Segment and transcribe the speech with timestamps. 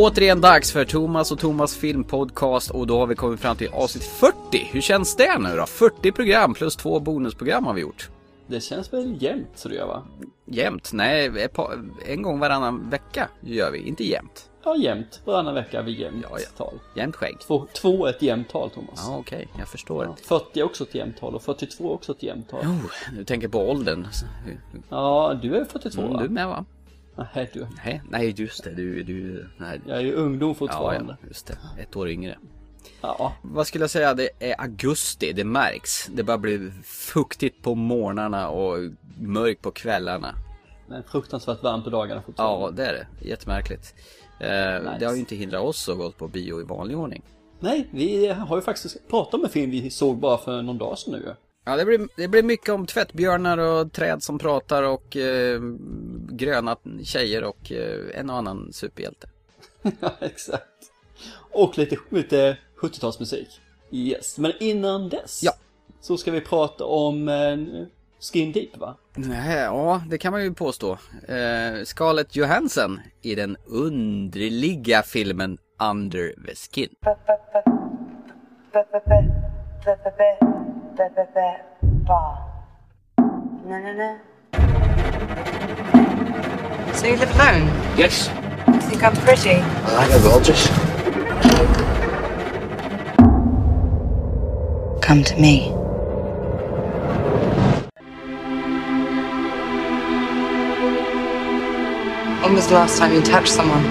[0.00, 4.04] Återigen dags för Thomas och Thomas filmpodcast och då har vi kommit fram till avsnitt
[4.04, 4.68] 40.
[4.72, 5.66] Hur känns det nu då?
[5.66, 8.08] 40 program plus två bonusprogram har vi gjort.
[8.46, 10.02] Det känns väl jämnt det gör va?
[10.44, 10.90] Jämt?
[10.92, 11.48] Nej,
[12.06, 14.50] en gång varannan vecka gör vi, inte jämt.
[14.64, 15.20] Ja, jämnt.
[15.24, 16.46] Varannan vecka vid jämnt Ja, ja.
[16.64, 16.74] tal.
[16.96, 17.36] Jämt skägg.
[17.46, 19.04] Två, två är ett jämnt tal Thomas.
[19.08, 20.04] Ja, okej, jag förstår.
[20.04, 22.60] Ja, 40 är också ett jämnt tal och 42 är också ett jämnt tal.
[22.60, 24.06] Oh, du tänker på åldern.
[24.88, 26.22] Ja, du är 42 Mm, va?
[26.22, 26.64] du med va?
[27.34, 27.66] Nej, du.
[27.84, 29.80] Nej, nej just det, du, du, nej.
[29.86, 31.16] Jag är ju ungdom fortfarande.
[31.22, 31.58] ja, just det.
[31.82, 32.38] Ett år yngre.
[33.00, 33.32] Ja.
[33.42, 34.14] Vad skulle jag säga?
[34.14, 36.06] Det är augusti, det märks.
[36.06, 38.78] Det börjar bli fuktigt på morgnarna och
[39.18, 40.34] mörkt på kvällarna.
[40.88, 42.64] Men fruktansvärt varmt på dagarna fortfarande.
[42.66, 43.28] Ja, det är det.
[43.28, 43.94] Jättemärkligt.
[44.40, 47.22] Eh, Det har ju inte hindrat oss att gå på bio i vanlig ordning.
[47.60, 50.98] Nej, vi har ju faktiskt pratat om en film vi såg bara för någon dag
[50.98, 51.34] sedan nu.
[51.64, 55.60] Ja, det blir, det blir mycket om tvättbjörnar och träd som pratar och eh,
[56.38, 59.28] gröna tjejer och eh, en och annan superhjälte.
[60.00, 60.64] Ja, exakt.
[61.52, 63.46] Och lite, lite 70-talsmusik.
[63.90, 65.40] Yes, men innan dess.
[65.42, 65.52] Ja.
[66.00, 67.86] Så ska vi prata om eh,
[68.20, 68.96] Skin Deep va?
[69.14, 70.92] Nej, ja, det kan man ju påstå.
[71.28, 76.94] Eh, Scarlett Johansson i den underliga filmen Under the Skin.
[86.98, 87.66] So you live alone?
[87.96, 88.26] Yes,
[88.90, 89.50] Think I'm pretty?
[89.50, 90.66] I know gorgeous.
[95.00, 95.70] Come to me.
[102.42, 103.84] When was the last time you touched someone?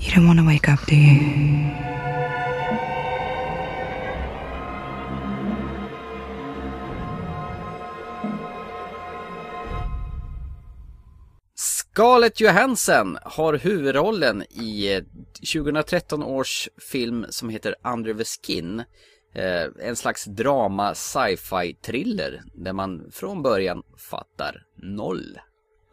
[0.00, 1.87] You don't want to wake up, do you?
[11.98, 15.02] Scarlett Johansson har huvudrollen i eh,
[15.54, 18.80] 2013 års film som heter Under the Skin.
[19.34, 25.38] Eh, En slags drama sci-fi thriller där man från början fattar noll.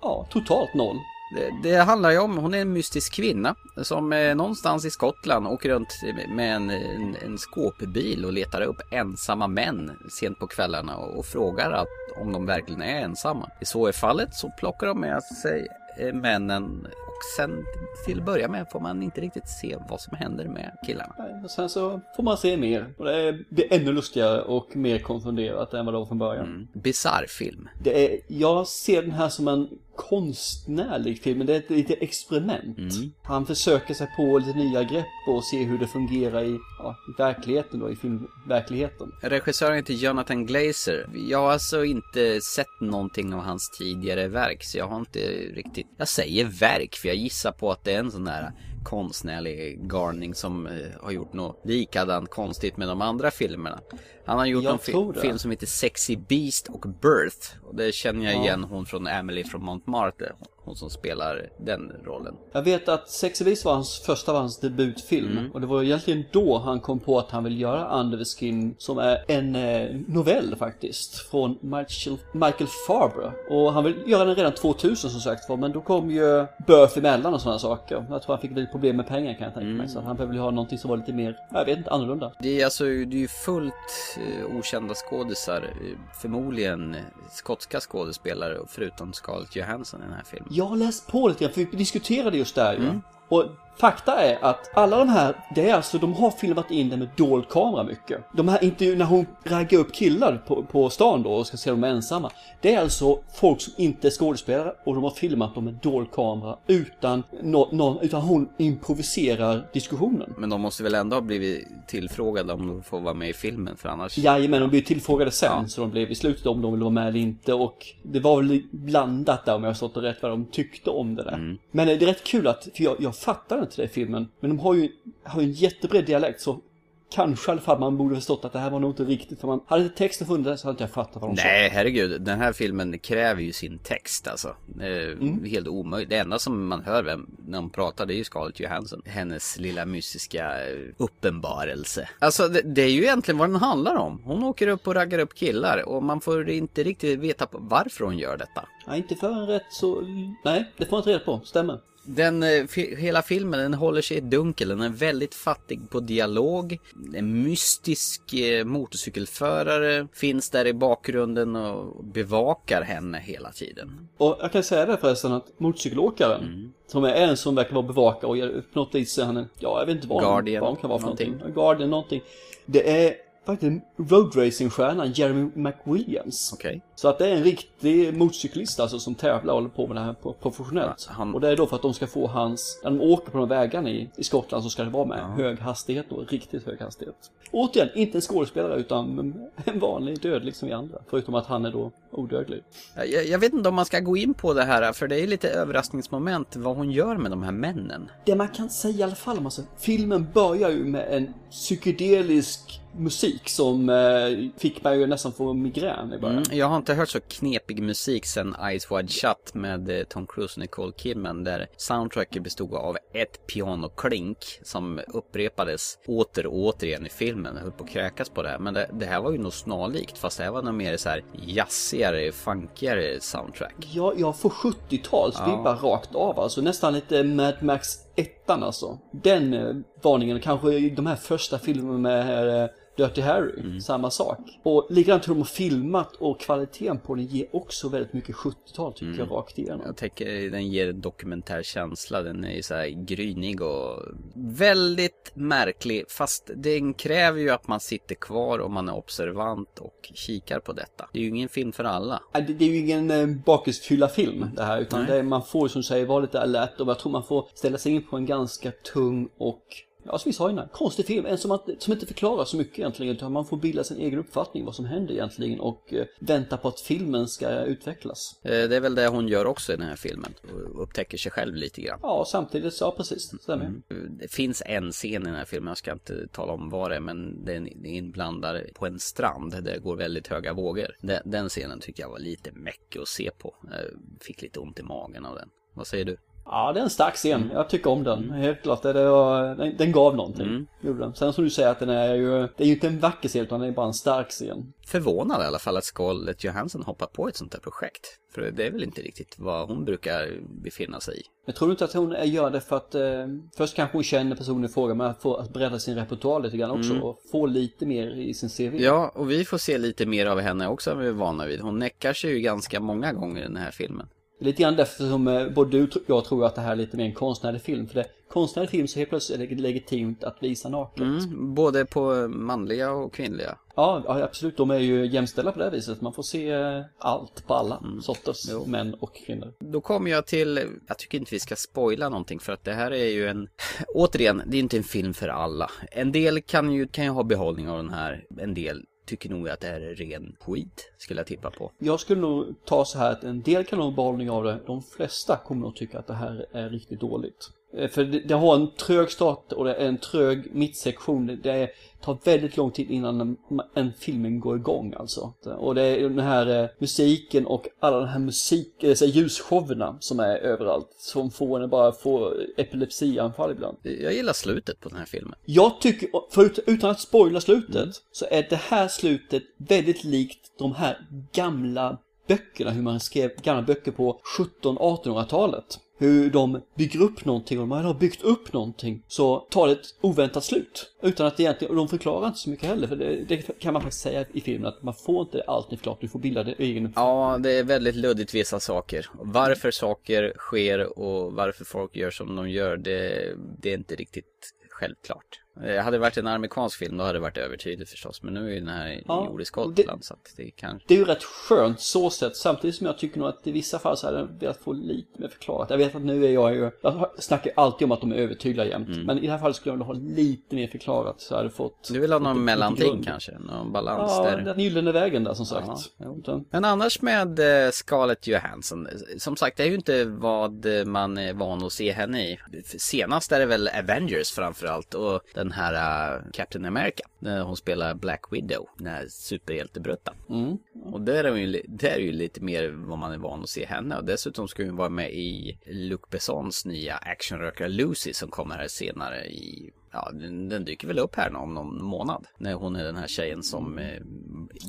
[0.02, 0.98] Ja, totalt noll.
[1.36, 5.48] Det, det handlar ju om, hon är en mystisk kvinna som eh, någonstans i Skottland
[5.48, 10.98] åker runt med en, en, en skåpbil och letar upp ensamma män sent på kvällarna
[10.98, 11.88] och, och frågar att,
[12.22, 13.50] om de verkligen är ensamma.
[13.62, 16.88] I så är fallet så plockar de med sig eh, Eh, männen
[17.18, 17.66] och sen
[18.06, 21.16] till att börja med får man inte riktigt se vad som händer med killarna.
[21.20, 22.94] Nej, Och sen så får man se mer.
[22.98, 26.46] Och det blir ännu lustigare och mer konfunderat än vad det var från början.
[26.46, 26.68] Mm.
[26.74, 27.70] Bizarr film.
[27.84, 32.02] Det är, jag ser den här som en konstnärlig film, men det är ett litet
[32.02, 32.78] experiment.
[33.24, 37.22] Han försöker sig på lite nya grepp och se hur det fungerar i, ja, i
[37.22, 39.12] verkligheten då, i filmverkligheten.
[39.22, 41.10] Regissören heter Jonathan Glazer.
[41.30, 45.20] Jag har alltså inte sett någonting av hans tidigare verk så jag har inte
[45.56, 45.88] riktigt...
[45.98, 48.52] Jag säger verk för jag gissar på att det är en sån där
[48.84, 53.80] konstnärlig garning som eh, har gjort något likadant konstigt med de andra filmerna.
[54.26, 57.58] Han har gjort Jag någon fi- film som heter Sexy Beast och Birth.
[57.64, 58.44] Och det känner jag Ja.
[58.44, 60.32] igen hon från Emily från Montmartre.
[60.66, 62.36] Hon som spelar den rollen.
[62.52, 65.52] Jag vet att Sex Beast var hans första var hans debutfilm.
[65.54, 68.76] Och det var egentligen då han kom på att han vill göra Under the Skin
[68.78, 71.16] som är en eh, novell faktiskt.
[71.16, 73.32] Från Michael, Michael Farber.
[73.50, 75.58] Och han vill göra den redan 2000 som sagt var.
[75.58, 78.06] Men då kom ju Birth emellan och sådana saker.
[78.10, 79.90] Jag tror han fick lite problem med pengar kan jag tänka mig.
[79.90, 82.32] Så att han behövde ha någonting som var lite mer, jag vet inte, annorlunda.
[82.40, 83.74] Det är alltså det är ju fullt
[84.18, 85.62] eh, okända skådisar.
[85.62, 86.96] eh, Förmodligen
[87.32, 90.50] skotska skådespelare förutom Scarlett Johansson i den här filmen.
[90.56, 92.80] Jag har läst på lite grann, för vi diskuterade just det här ju.
[92.80, 93.02] Mm.
[93.30, 93.46] Och
[93.78, 97.08] fakta är att alla de här, det är alltså, de har filmat in det med
[97.18, 98.22] dold kamera mycket.
[98.34, 101.70] De här intervjuerna när hon raggar upp killar på, på stan då och ska se
[101.70, 102.32] dem ensamma.
[102.62, 106.12] Det är alltså folk som inte är skådespelare och de har filmat dem med dold
[106.12, 110.34] kamera utan, nå någon, utan hon improviserar diskussionen.
[110.38, 113.78] Men de måste väl ändå ha blivit tillfrågade om de får vara med i filmen
[113.78, 114.18] för annars...
[114.18, 117.08] Jajamän, de blev tillfrågade sen så de blev i slutet om de ville vara med
[117.08, 120.46] eller inte och det var väl blandat där om jag har det rätt vad de
[120.46, 121.58] tyckte om det där.
[121.72, 124.28] Men eh, det är rätt kul att, för jag, jag fattar inte det i filmen,
[124.40, 124.92] men de har ju,
[125.24, 126.62] har ju en jättebred dialekt så
[127.10, 129.48] kanske i alla fall man borde förstått att det här var nog inte riktigt för
[129.48, 132.22] man, hade inte texten funnits så hade inte jag fattat vad de Nej, herregud.
[132.22, 134.56] Den här filmen kräver ju sin text alltså.
[134.82, 136.10] Eh, Helt omöjligt.
[136.10, 139.02] Det enda som man hör vem, när de pratar det är ju Scarlett Johansson.
[139.06, 142.10] Hennes lilla mystiska eh, uppenbarelse.
[142.20, 144.22] Alltså det, det är ju egentligen vad den handlar om.
[144.24, 148.18] Hon åker upp och raggar upp killar och man får inte riktigt veta varför hon
[148.18, 148.62] gör detta.
[148.62, 148.92] sa.
[148.92, 150.02] Nej, inte förrän rätt så,
[150.44, 151.80] nej, det får man inte reda på, stämmer.
[152.08, 152.66] Den, eh,
[152.98, 154.68] hela filmen den håller sig i dunkel.
[154.70, 156.78] Den är väldigt fattig på dialog.
[157.16, 164.08] En mystisk eh, motorcykelförare finns där i bakgrunden och bevakar henne hela tiden.
[164.18, 166.74] Och jag kan säga det förresten att motorcykelåkaren, Mm.
[166.88, 169.86] som är en som verkar vara bevakare och på något vis är han ja jag
[169.86, 171.32] vet inte vad Guardian, han kan vara för någonting.
[171.32, 171.54] någonting.
[171.54, 172.22] Guardian någonting.
[172.66, 173.14] Det är
[173.46, 176.52] faktiskt roadracingstjärnan Jeremy McWilliams.
[176.54, 176.82] Okej.
[176.96, 180.02] Så att det är en riktig motorcyklist alltså som tävlar och håller på med det
[180.02, 181.06] här professionellt.
[181.10, 183.32] Ja, han- Och det är då för att de ska få hans, när de åker
[183.32, 186.66] på de vägarna i, i Skottland så ska det vara med hög hastighet då, riktigt
[186.66, 187.16] hög hastighet.
[187.52, 189.34] Återigen, inte en skådespelare utan
[189.66, 190.98] en vanlig dödlig som vi andra.
[191.10, 192.64] Förutom att han är då odödlig.
[192.96, 195.28] Jag, jag vet inte om man ska gå in på det här för det är
[195.28, 198.10] lite överraskningsmoment vad hon gör med de här männen.
[198.26, 203.50] Det man kan säga i alla fall, alltså, filmen börjar ju med en psykedelisk musik
[203.50, 206.44] som eh, fick mig ju nästan få migrän i början.
[206.48, 210.28] Mm, jag har inte hört så knepig musik sen Eyes Wide Shut med eh, Tom
[210.28, 216.88] Cruise och Nicole Kidman där soundtracket bestod av ett pianoklink som upprepades åter och åter
[216.88, 217.56] igen i filmen.
[217.56, 218.58] Jag höll på att kräkas på det.
[218.60, 221.10] Men det, det här var ju nog snarlikt fast det här var nog mer så
[221.10, 223.76] här jazzigare, funkigare soundtrack.
[223.94, 225.46] Ja, jag får 70-tals Ja.
[225.46, 226.62] vibbar rakt av alltså.
[226.62, 229.00] Nästan lite Mad Max 1 alltså.
[229.12, 233.82] Den eh, varningen, kanske de här första filmerna med eh, Dirty Harry, Mm.
[233.82, 234.38] samma sak.
[234.64, 238.94] Och likadant hur de har filmat och kvaliteten på den ger också väldigt mycket 70-tal
[238.94, 239.20] tycker Mm.
[239.20, 239.82] jag rakt igenom.
[239.86, 242.22] Jag tänker den ger en dokumentär känsla.
[242.22, 244.00] Den är ju så här grynig och
[244.36, 246.04] väldigt märklig.
[246.10, 250.74] Fast den kräver ju att man sitter kvar och man är observant och kikar på
[250.74, 251.10] detta.
[251.14, 252.22] Det är ju ingen film för alla.
[252.34, 255.84] Det, är ju ingen eh, bakisfylla film det här utan det man får som du
[255.84, 258.72] säger vara lite alert och jag tror man får ställa sig in på en ganska
[258.94, 259.64] tung och
[260.06, 261.26] Ja, som vi sa innan, konstig film.
[261.26, 264.20] En som, man, som inte förklarar så mycket egentligen utan man får bilda sin egen
[264.20, 268.40] uppfattning vad som händer egentligen och eh, vänta på att filmen ska utvecklas.
[268.44, 270.34] Eh, Det är väl det hon gör också i den här filmen.
[270.74, 272.00] Och Upptäcker sig själv lite grann.
[272.02, 273.74] Ja, samtidigt, ja precis, det stämmer.
[274.10, 276.96] Det finns en scen i den här filmen, jag ska inte tala om vad det
[276.96, 280.96] är, men den är inblandad på en strand där det går väldigt höga vågor.
[281.02, 283.56] Den, den scenen tyckte jag var lite mäckig att se på.
[283.72, 283.80] Jag
[284.22, 285.50] fick lite ont i magen av den.
[285.74, 286.18] Vad säger du?
[286.46, 287.50] Ja, det är en stark scen.
[287.54, 288.32] Jag tycker om den.
[288.32, 288.82] Helt klart.
[288.82, 290.68] Det, var, den, den gav någonting.
[290.84, 291.14] Mm.
[291.14, 293.44] Sen som du säger att den är ju, det är ju inte en vacker scen
[293.44, 294.74] utan det är bara en stark scen.
[294.88, 298.20] Förvånad i alla fall att Scarlett Johansson hoppar på ett sånt här projekt.
[298.34, 301.24] För det är väl inte riktigt vad hon brukar befinna sig i.
[301.46, 304.66] Jag tror inte att hon gör det för att eh, först kanske hon känner personen
[304.66, 308.08] i fråga men få att bredda sin repertoar lite grann också och få lite mer
[308.08, 308.62] i sin CV.
[308.62, 308.84] Mm.
[308.84, 311.62] Ja, och vi får se lite mer av henne också än vi är vana vid.
[311.62, 314.08] Hon näckar sig ju ganska många gånger i den här filmen.
[314.40, 316.98] Lite grann därför som eh, både du och jag tror att det här är lite
[316.98, 317.88] mer en konstnärlig film.
[317.88, 321.02] För det konstnärlig film så helt plötsligt är det legitimt att visa naket.
[321.02, 323.58] Mm, både på manliga och kvinnliga.
[323.76, 324.58] Ja, ja, absolut.
[324.58, 326.02] De är ju jämställda på det här viset.
[326.02, 328.66] Man får se eh, allt på alla sorters Jo.
[328.66, 329.54] män och kvinnor.
[329.60, 332.92] Då kommer jag till, jag tycker inte vi ska spoila någonting för att det här
[332.92, 333.50] är ju en,
[333.94, 335.72] återigen, det är inte en film för alla.
[335.92, 339.50] En del kan ju, kan ju ha behållning av den här, en del tycker nog
[339.50, 341.72] att det här är ren skit, skulle jag tippa på.
[341.78, 344.60] Jag skulle nog ta så här att en del kan ha behållning av det.
[344.66, 347.50] De flesta kommer nog tycka att det här är riktigt dåligt.
[347.78, 351.40] Eh, för det, det har en trög start och det är en trög mittsektion.
[351.44, 351.70] Det, är,
[352.06, 353.38] tar väldigt lång tid innan en,
[353.74, 355.34] en filmen går igång alltså.
[355.58, 359.98] Och det är den här eh, musiken och alla de här musik, så här ljusshowerna
[360.00, 360.88] som är överallt.
[360.98, 363.78] Som får en bara få epilepsianfall ibland.
[363.84, 365.36] Jag gillar slutet på den här filmen.
[365.46, 370.76] Jag tycker, förut, utan att spoila slutet, så är det här slutet väldigt likt de
[370.76, 371.98] här gamla
[372.28, 375.80] böckerna, hur man skrev gamla böcker på 1700-1800-talet.
[375.98, 379.74] Hur de bygger upp någonting och när man har byggt upp någonting så tar det
[379.74, 380.96] ett oväntat slut.
[381.02, 383.82] Utan att egentligen, och de förklarar inte så mycket heller, för det, det kan man
[383.82, 386.94] faktiskt säga i filmen att man får inte alltid förklarat, du får bilda din egen.
[386.96, 389.10] Ja, det är väldigt luddigt vissa saker.
[389.14, 394.54] Varför saker sker och varför folk gör som de gör, det, det är inte riktigt
[394.70, 395.45] självklart.
[395.64, 398.24] Eh, Hade det varit en amerikansk film då hade det varit övertydligt förstås.
[398.24, 400.80] Men nu är ju den här Ja, gjord i Skottland så att det kan...
[400.88, 403.80] Det är ju rätt skönt så sett, samtidigt som jag tycker nog att i vissa
[403.80, 405.70] fall så hade jag velat få lite mer förklarat.
[405.70, 408.66] Jag vet att nu är jag ju, jag snackar alltid om att de är övertydliga
[408.66, 408.90] jämt.
[409.06, 411.90] Men i det här fallet skulle jag vilja ha lite mer förklarat så hade fått...
[411.92, 413.38] Du vill ha någon mellanting kanske?
[413.40, 414.42] Någon balans Ja, där?
[414.42, 415.68] den gyllene vägen där som sagt.
[415.98, 421.18] Ja, Men annars med eh, Scarlett Johansson, som sagt det är ju inte vad man
[421.18, 422.40] är van att se henne i.
[422.78, 427.04] Senast är det väl Avengers framförallt och den här eh, Captain America.
[427.20, 430.16] När hon spelar Black Widow, den här superhjältebruttan.
[430.30, 430.58] mm.
[430.94, 433.66] Och där är, ju, där är ju lite mer vad man är van att se
[433.66, 433.98] henne.
[433.98, 438.68] Och dessutom ska hon vara med i Luc Bessons nya actionrökare Lucy som kommer här
[438.68, 442.26] senare i Ja, den, den dyker väl upp här om någon månad.
[442.38, 444.02] När hon är den här tjejen som eh,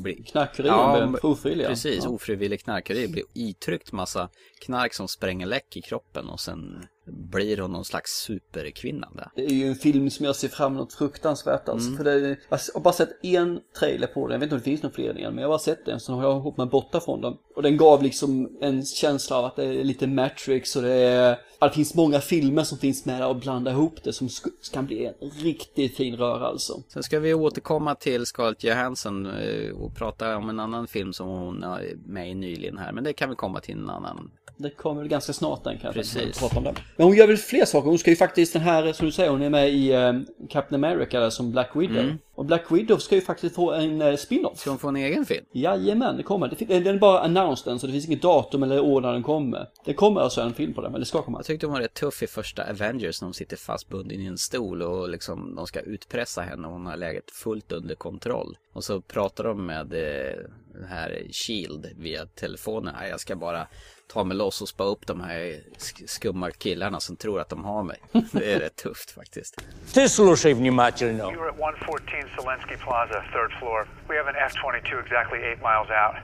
[0.02, 0.22] blir...
[0.24, 1.68] Knarkeri Ja, ofrivilliga.
[1.68, 2.10] Precis, Ja.
[2.10, 4.28] ofrivillig knarkare blir itryckt massa
[4.64, 9.30] knark som spränger läck i kroppen och sen blir hon någon slags superkvinna där.
[9.34, 11.88] Det är ju en film som jag ser fram emot fruktansvärt alltså.
[11.88, 11.96] Mm.
[11.96, 14.64] För det, jag har bara sett en trailer på den, jag vet inte om det
[14.64, 16.66] finns någon fler igen, men jag har bara sett den, så har jag hållit mig
[16.66, 17.34] borta från den.
[17.56, 21.32] Och den gav liksom en känsla av att det är lite Matrix och det är,
[21.58, 24.28] att det finns många filmer som finns med där och blanda ihop det som
[24.72, 26.82] kan bli en riktigt fin röra alltså.
[26.88, 31.28] Sen ska vi återkomma till Scarlett Johansson eh, och prata om en annan film som
[31.28, 32.92] hon är med i nyligen här.
[32.92, 34.30] Men det kan vi komma till en annan.
[34.58, 36.38] Det kommer väl ganska snart den kan jag Precis.
[36.38, 36.74] prata om den.
[36.96, 37.88] Men hon gör väl fler saker.
[37.88, 40.12] Hon ska ju faktiskt den här, som du säger, hon är med i eh,
[40.50, 41.98] Captain America där, som Black Widow.
[41.98, 42.18] Mm.
[42.34, 44.58] Och Black Widow ska ju faktiskt få en eh, spin-off.
[44.58, 45.44] Ska hon få en egen film?
[45.52, 46.48] Jajamän, det kommer.
[46.48, 49.12] Det, fin- den är bara announced än, så det finns inget datum eller år när
[49.12, 49.66] den kommer.
[49.84, 51.38] Det kommer alltså en film på den, eller det ska komma.
[51.38, 54.38] Jag tyckte hon var rätt tuff i första Avengers när hon sitter fastbunden i en
[54.38, 58.56] stol och liksom de ska utpressa henne och hon har läget fullt under kontroll.
[58.72, 60.36] Och så pratar de med eh,
[60.74, 62.94] den här Shield via telefonen.
[63.10, 63.66] Jag ska bara
[64.07, 67.63] ta mig loss och spå upp de här sk- skumma killarna som tror att de
[67.65, 67.99] har mig.
[68.31, 69.61] Det är rätt tufft faktiskt.
[69.93, 71.23] Ты слушай внимательно.
[71.23, 73.87] You're at 114 Zelensky Plaza, third floor.
[74.09, 76.15] We have an F 22 exactly eight miles out.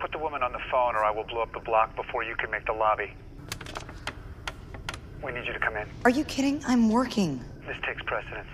[0.00, 2.34] Put the woman on the phone or I will blow up the block before you
[2.36, 3.10] can make the lobby.
[5.24, 5.86] We need you to come in.
[6.04, 6.56] Are you kidding?
[6.66, 7.40] I'm working.
[7.66, 8.48] This takes precedence.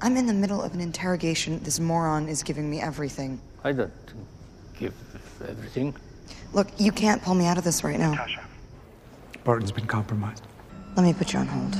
[0.00, 1.60] I'm in the middle of an interrogation.
[1.62, 3.40] This moron is giving me everything.
[3.64, 3.92] I don't
[4.80, 4.94] give
[5.48, 5.94] everything.
[6.53, 8.13] Look, you can't pull me out of this right now.
[8.13, 8.39] Tasha.
[9.43, 10.43] Barton's been compromised.
[10.95, 11.75] Let me put you on hold.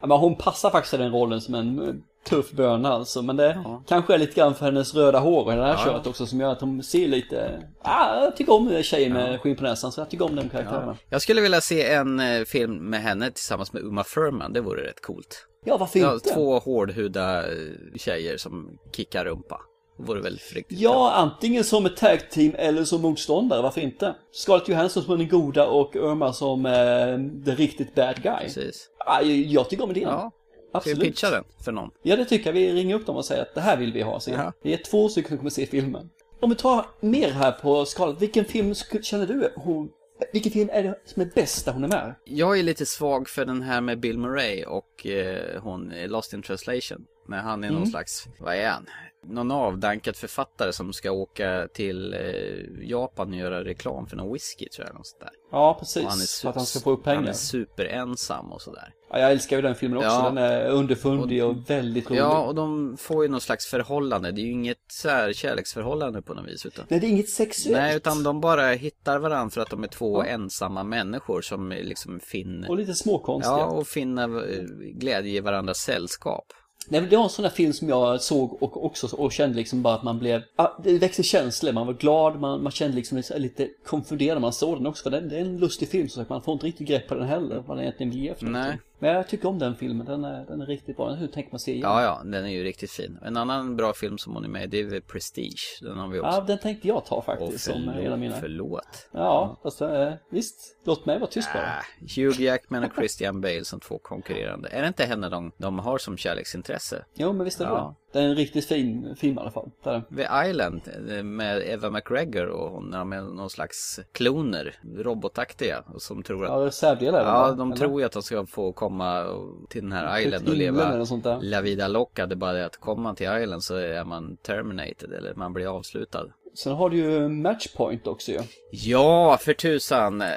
[0.00, 1.94] Ja, men hon passar faktiskt i den rollen som en eh,
[2.28, 3.22] tuff böna alltså.
[3.22, 6.26] Men det kanske är lite grann för hennes röda hår och det här köret också
[6.26, 7.62] som gör att hon ser lite...
[7.82, 10.88] Ah, jag tycker om tjejer med skinn på näsan så jag tycker om den karaktären.
[10.88, 14.52] Ja, Jag skulle vilja se en eh, film med henne tillsammans med Uma Thurman.
[14.52, 15.46] Det vore rätt coolt.
[15.76, 16.28] Varför Ja, inte?
[16.34, 17.56] två hårdhuda eh,
[17.96, 19.60] tjejer som kickar rumpa.
[19.96, 20.90] Det vore väl riktigt bra.
[20.90, 24.14] Ja, antingen som ett tag team eller som motståndare, varför inte?
[24.32, 28.44] Scarlett Johansson som den goda och Irma som eh, riktigt bad guy.
[28.44, 28.88] Precis.
[29.06, 30.02] Ah, jag, tycker om idén.
[30.02, 30.30] Ja.
[30.70, 31.00] Ska vi Absolut.
[31.00, 31.90] pitcha den för någon?
[32.02, 32.52] Ja, det tycker jag.
[32.54, 34.20] Vi ringer upp dem och säger att det här vill vi ha.
[34.20, 34.30] Se.
[34.32, 34.52] Ja.
[34.62, 36.10] Det är två stycken som kommer se filmen.
[36.40, 39.88] Om vi tar mer här på Scarlett, vilken film känner du hon...
[40.32, 42.14] Vilken film är det som är bäst där hon är med?
[42.24, 46.32] Jag är lite svag för den här med Bill Murray och eh, hon är Lost
[46.32, 47.06] in translation.
[47.28, 47.90] När han är någon Mm.
[47.90, 48.86] slags, vad är han?
[49.26, 54.68] Någon avdankad författare som ska åka till eh, Japan och göra reklam för någon whisky
[54.68, 54.94] tror jag.
[54.94, 55.30] Något där.
[55.50, 56.04] Ja, Och precis.
[56.04, 57.28] han är för att han ska få upp Han pengar.
[57.28, 58.92] är superensam och sådär.
[59.10, 60.08] Ja, jag älskar ju den filmen också.
[60.08, 60.22] Ja.
[60.22, 62.20] Den är underfundig och väldigt rolig.
[62.20, 64.32] Ja, och de får ju någon slags förhållande.
[64.32, 66.66] Det är ju inget så här kärleksförhållande på något vis.
[66.66, 66.84] Utan...
[66.88, 67.78] Nej, det är inget sexuellt.
[67.78, 72.20] Nej, utan de bara hittar varandra för att de är två ensamma människor som liksom
[72.20, 72.70] finner...
[72.70, 73.52] Och lite småkonstiga.
[73.58, 76.44] Ja, och finner eh, glädje i varandras sällskap.
[76.88, 79.56] Nej, men det var en sån där film som jag såg och också och kände
[79.56, 80.42] liksom bara att man blev,
[80.84, 84.78] det växte känslor, man var glad, man, man kände liksom lite, konfunderad när man såg
[84.78, 86.88] den också, för den, det är en lustig film så att man får inte riktigt
[86.88, 88.52] grepp på den heller, vad den egentligen vill ge för Nej.
[88.52, 88.80] någonting.
[88.98, 91.58] Men jag tycker om den filmen, den är, den är riktigt bra, hur tänker man
[91.60, 91.90] se igen?
[91.90, 93.18] Ja, ja, den är ju riktigt fin.
[93.22, 95.78] En annan bra film som hon är med i, det är väl Prestige.
[95.82, 96.30] Den har vi också.
[96.30, 98.36] Ja, den tänkte jag ta och faktiskt som en av förlåt, mina.
[98.40, 99.08] förlåt.
[99.12, 101.62] Ja, fast eh, visst, låt mig vara tyst bara.
[101.62, 101.82] Ah,
[102.16, 104.68] Hugh Jackman och Christian Bale som två konkurrerande.
[104.68, 107.04] Är det inte henne de, de har som kärleksintresse?
[107.14, 107.94] Jo, men visst är det Ja.
[108.12, 109.70] Det är en riktigt fin film i alla fall.
[109.84, 110.16] Det är den.
[110.16, 116.02] The Island eh, med Eva McGregor och hon är med någon slags kloner, robotaktiga, och
[116.02, 117.80] som tror att Ja, reservdelar Ja, de Eller?
[117.80, 121.18] tror ju att de ska få komma och- till den här island och himlen leva
[121.22, 121.42] där.
[121.42, 122.26] La Vida Loca.
[122.26, 125.52] Det är bara det att kommer man till island så är man terminated eller man
[125.52, 126.26] blir avslutad.
[126.54, 128.38] Sen har du ju Matchpoint också ju.
[128.70, 130.20] Ja, för tusan.
[130.22, 130.28] Eh,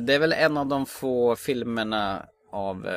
[0.00, 2.92] Det är väl en av de få filmerna av eh,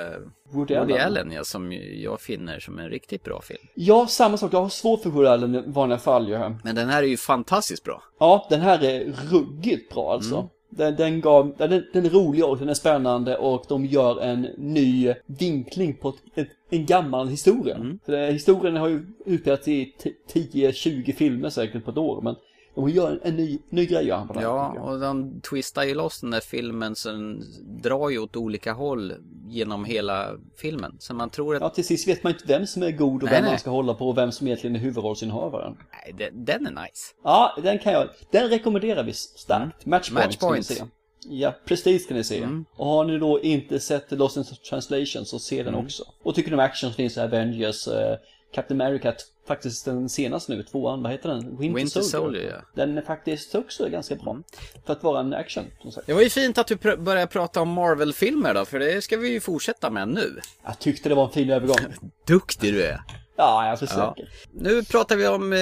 [0.52, 1.02] Woody Woody Allen.
[1.02, 3.68] Allen ja, som jag finner som en riktigt bra film.
[3.74, 4.54] Ja, samma sak.
[4.54, 6.40] Jag har svårt för Woody Allen i vanliga fall ju.
[6.64, 8.04] Men den här är ju fantastiskt bra.
[8.20, 10.36] Ja, den här är ruggigt bra alltså.
[10.36, 10.48] Mm.
[10.70, 14.42] Den, den, gav, den, den är rolig och den är spännande och de gör en
[14.58, 17.76] ny vinkling på ett, en gammal historia.
[17.76, 18.00] Mm.
[18.06, 22.36] För det, historien har ju utspelats i t- 10-20 filmer säkert på ett år, men
[22.76, 25.94] de gör en, ny, ny grej gör han på den Ja, och de twistar ju
[25.96, 27.44] loss den där filmen så den
[27.82, 29.14] drar ju åt olika håll
[29.48, 30.96] genom hela filmen.
[31.00, 33.30] Så man tror att Ja, till sist vet man inte vem som är god och
[33.30, 33.52] Nej, vem nej.
[33.52, 35.78] man ska hålla på och vem som egentligen är huvudrollsinnehavaren.
[36.06, 37.14] nej, den, den är nice.
[37.24, 39.86] Ja, den kan jag, den rekommenderar vi starkt.
[39.86, 40.66] Matchpoint, Matchpoint.
[40.66, 40.86] ska ni se.
[41.30, 42.38] Ja, Prestige ska ni se.
[42.38, 42.66] Mm.
[42.76, 45.74] Och har ni då inte sett Lost in translation så se Mm.
[45.74, 46.04] den också.
[46.24, 48.18] Och tycker ni om action så finns Avengers, eh,
[48.54, 49.14] Captain America,
[49.48, 51.58] faktiskt den senaste nu, tvåan, vad heter den?
[51.58, 52.12] Winter, Winter Soldier.
[52.42, 52.66] Soldier, ja.
[52.86, 54.38] Den är faktiskt också ganska bra.
[54.86, 56.08] För att vara en action, som sagt.
[56.08, 59.18] Det var ju fint att du pr- började prata om Marvel-filmer då, för det ska
[59.18, 60.40] vi ju fortsätta med nu.
[60.64, 61.78] Jag tyckte det var en fin övergång.
[62.28, 63.02] Duktig du är.
[63.36, 64.30] Ja, jag försöker.
[64.30, 64.50] Ja.
[64.52, 65.60] Nu pratar vi om eh,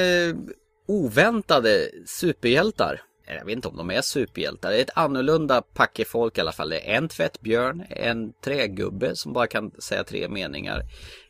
[0.87, 3.01] oväntade superhjältar.
[3.37, 4.69] Jag vet inte om de är superhjältar.
[4.69, 6.69] Det är ett annorlunda packe folk i alla fall.
[6.69, 10.81] Det är en tvättbjörn, en trägubbe som bara kan säga tre meningar.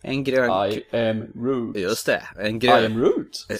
[0.02, 0.72] En grön...
[0.72, 1.78] I am Root.
[1.78, 2.86] Just det, en I grön...
[2.86, 3.32] am Root.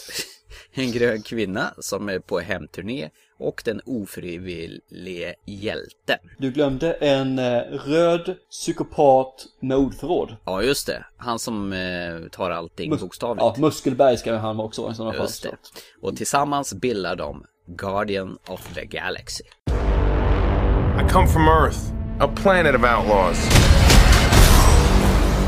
[0.72, 6.18] En grön kvinna som är på hemturné och den ofrivillige hjälten.
[6.38, 10.36] Du glömde en eh, röd psykopat med ordförråd.
[10.46, 11.06] Ja, just det.
[11.18, 13.44] Han som eh, tar allting Mus- bokstavligt.
[13.44, 15.22] Ja, Muskelberg ska han också vara i sådana fall.
[15.22, 15.58] Just det.
[16.02, 19.44] Och tillsammans bildar de Guardian of the Galaxy.
[19.68, 23.38] I come from Earth, a planet of outlaws.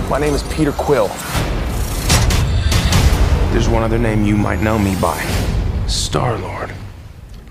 [0.09, 1.07] My name is Peter Quill.
[3.51, 5.19] There's one other name you might know me by
[5.87, 6.71] Star Lord.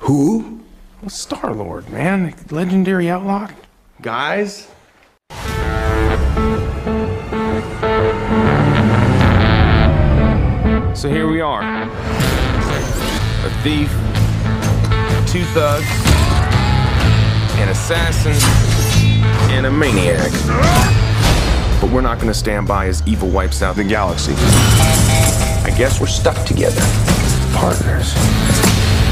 [0.01, 0.61] Who?
[1.03, 2.35] Well, Star Lord, man.
[2.51, 3.49] Legendary outlaw.
[4.01, 4.69] Guys?
[10.95, 11.63] So here we are
[13.43, 13.91] a thief,
[15.31, 15.87] two thugs,
[17.61, 18.35] an assassin,
[19.53, 20.33] and a maniac.
[21.81, 24.33] But we're not gonna stand by as evil wipes out the galaxy.
[24.35, 26.81] I guess we're stuck together.
[27.55, 28.13] Partners.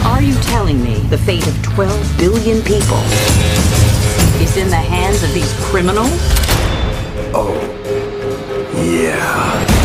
[0.06, 2.98] Are you telling me the fate of 12 billion people
[4.42, 6.10] is in the hands of these criminals?
[7.32, 7.54] Oh,
[8.74, 9.77] yeah.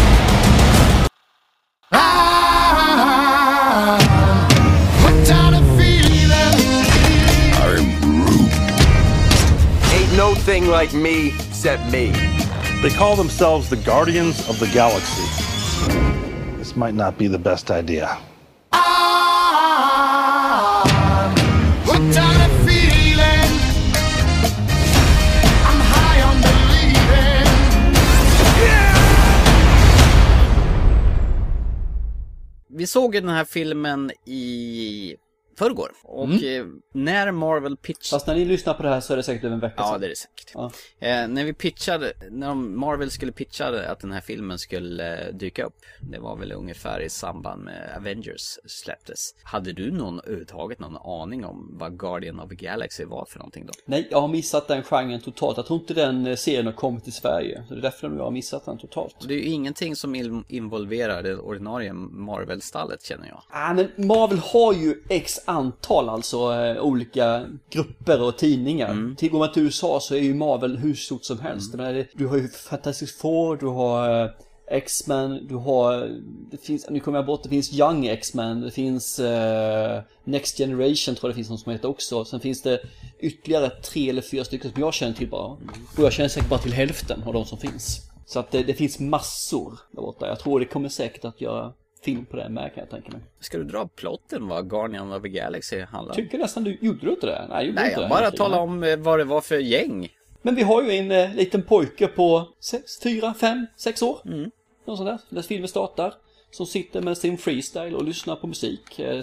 [10.45, 12.11] Ain't no thing like me except me.
[12.81, 15.23] They call themselves the Guardians of the Galaxy.
[16.57, 18.17] This might not be the best idea.
[32.69, 35.15] Vi såg ju den här filmen i
[35.57, 35.91] förrgår.
[36.03, 38.09] Och eh, när Marvel pitchade...
[38.09, 39.91] Fast när ni lyssnar på det här så är det säkert över en vecka Ja,
[39.91, 40.01] sedan.
[40.01, 40.51] det är det säkert.
[40.53, 40.71] Ja.
[40.99, 45.63] Eh, när vi pitchade, när Marvel skulle pitcha att den här filmen skulle eh, dyka
[45.63, 45.75] upp.
[46.01, 49.35] Det var väl ungefär i samband med Avengers släpptes.
[49.43, 53.65] Hade du någon överhuvudtaget någon aning om vad Guardian of the Galaxy var för någonting
[53.65, 53.73] då?
[53.85, 55.57] Nej, jag har missat den genren totalt.
[55.57, 57.63] Jag tror inte den eh, serien har kommit till Sverige.
[57.67, 59.15] Så det är därför jag har missat den totalt.
[59.27, 63.43] Det är ju ingenting som involverar det ordinarie Marvel-stallet känner jag.
[63.49, 68.91] Ah, men Marvel har ju x antal alltså eh, olika grupper och tidningar.
[68.91, 69.15] Mm.
[69.15, 71.73] Till går man till USA så är ju Marvel hur stort som helst.
[71.73, 74.29] Jag menar, du har ju Fantastic Four, du har eh,
[74.67, 76.09] X-Men, du har,
[76.51, 81.15] det finns, nu kommer jag bort, det finns Young X-Men, det finns eh, Next Generation
[81.15, 82.25] tror jag det finns någon som heter också.
[82.25, 82.79] Sen finns det
[83.19, 85.51] ytterligare tre eller fyra stycken som jag känner till bara.
[85.97, 88.01] Och jag känner säkert bara till hälften av de som finns.
[88.25, 90.27] Så att det, det finns massor där borta.
[90.27, 93.21] Jag tror det kommer säkert att göra film på det med kan jag tänka mig.
[93.39, 96.15] Ska du dra plotten vad Guardian of the Galaxy handlar om?
[96.15, 97.45] Tycker nästan du, gjorde du inte det?
[97.49, 98.51] Nej, gjorde Nej, inte jag bara egentligen.
[98.51, 100.09] tala om eh, vad det var för gäng.
[100.41, 102.47] Men vi har ju en eh, liten pojke på
[103.03, 104.19] 4, 5, 6 år.
[104.25, 104.51] Mm.
[104.85, 106.13] Någon sån där, när filmen startar.
[106.51, 108.99] Som sitter med sin freestyle och lyssnar på musik.
[108.99, 109.21] Eh,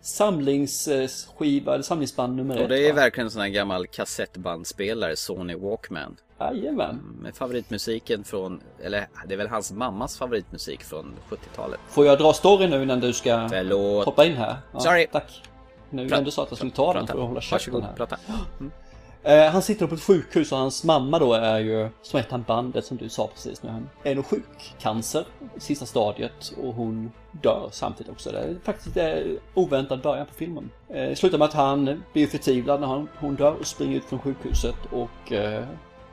[0.00, 2.62] Samlingsskiva, eller samlingsband nummer ett.
[2.62, 3.00] Och det är va?
[3.00, 6.16] verkligen en sån här gammal kassettbandspelare, Sony Walkman.
[6.40, 7.16] Jajamän.
[7.22, 11.80] Med favoritmusiken från, eller det är väl hans mammas favoritmusik från 70-talet.
[11.88, 14.04] Får jag dra story nu innan du ska Förlåt.
[14.04, 14.56] hoppa in här?
[14.72, 15.06] Ja, Sorry.
[15.12, 15.42] Tack.
[15.90, 17.12] Nu när du sa att jag skulle ta den prata.
[17.12, 17.92] får du hålla käften här.
[17.92, 18.16] prata.
[19.22, 22.44] Eh, han sitter på ett sjukhus och hans mamma då är ju, som heter han
[22.48, 24.74] bandet som du sa precis nu, han är nog sjuk.
[24.78, 25.24] Cancer,
[25.58, 28.32] sista stadiet och hon dör samtidigt också.
[28.32, 30.70] Det är faktiskt en oväntad början på filmen.
[30.88, 34.04] Eh, det slutar med att han blir förtvivlad när han, hon dör och springer ut
[34.04, 35.64] från sjukhuset och eh,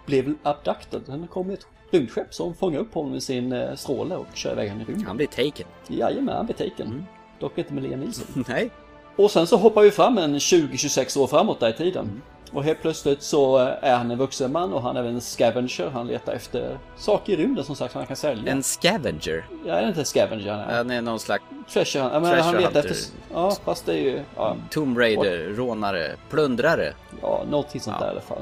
[0.06, 1.02] blev abducted.
[1.08, 4.70] Han kommer ett rymdskepp som fångar upp honom i sin eh, stråle och kör iväg
[4.70, 5.08] honom i rymden.
[5.08, 5.68] Han blir taken.
[5.88, 7.06] Jajamän, han blir taken.
[7.40, 8.44] Dock inte med Liam Neeson.
[8.48, 8.70] Nej.
[9.16, 12.06] Och sen så hoppar vi fram en 20-26 år framåt där i tiden.
[12.06, 12.22] Mm.
[12.54, 15.90] Och helt plötsligt så är han en vuxen man och han är en scavenger.
[15.90, 18.52] Han letar efter saker i rymden som sagt som han kan sälja.
[18.52, 19.46] En scavenger.
[19.66, 20.78] Ja, är det inte scavenger han är?
[20.78, 22.16] Han är någon slags Treasure Hunter.
[22.16, 22.96] Ja, men han letar efter...
[23.34, 24.22] Ja, fast det är ju...
[24.36, 26.94] Ja, Tomb Raider, rånare, plundrare.
[27.22, 28.06] ja någonting sånt Ja.
[28.06, 28.42] där i alla fall.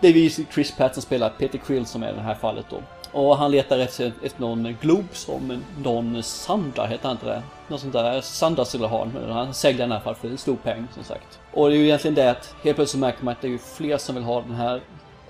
[0.00, 2.66] Det är ju Chris Pratt som spelar Peter Krill som är i det här fallet
[2.70, 2.76] då.
[3.12, 7.42] Och han letar efter, efter någon glob som någon Sandra heter han inte det?
[7.68, 10.38] Någon sånt där Sandra skulle ha men han säljer den i alla fall för en
[10.38, 11.38] stor peng som sagt.
[11.52, 13.58] Och det är ju egentligen det att helt plötsligt märker man att det är ju
[13.58, 14.80] fler som vill ha den här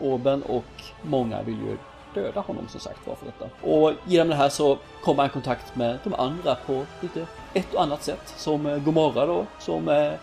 [0.00, 1.76] orben och många vill ju
[2.14, 3.66] döda honom som sagt var för detta.
[3.66, 7.74] Och genom det här så kommer han i kontakt med de andra på lite ett
[7.74, 8.34] och annat sätt.
[8.36, 10.18] Som eh, Gomorra då, som är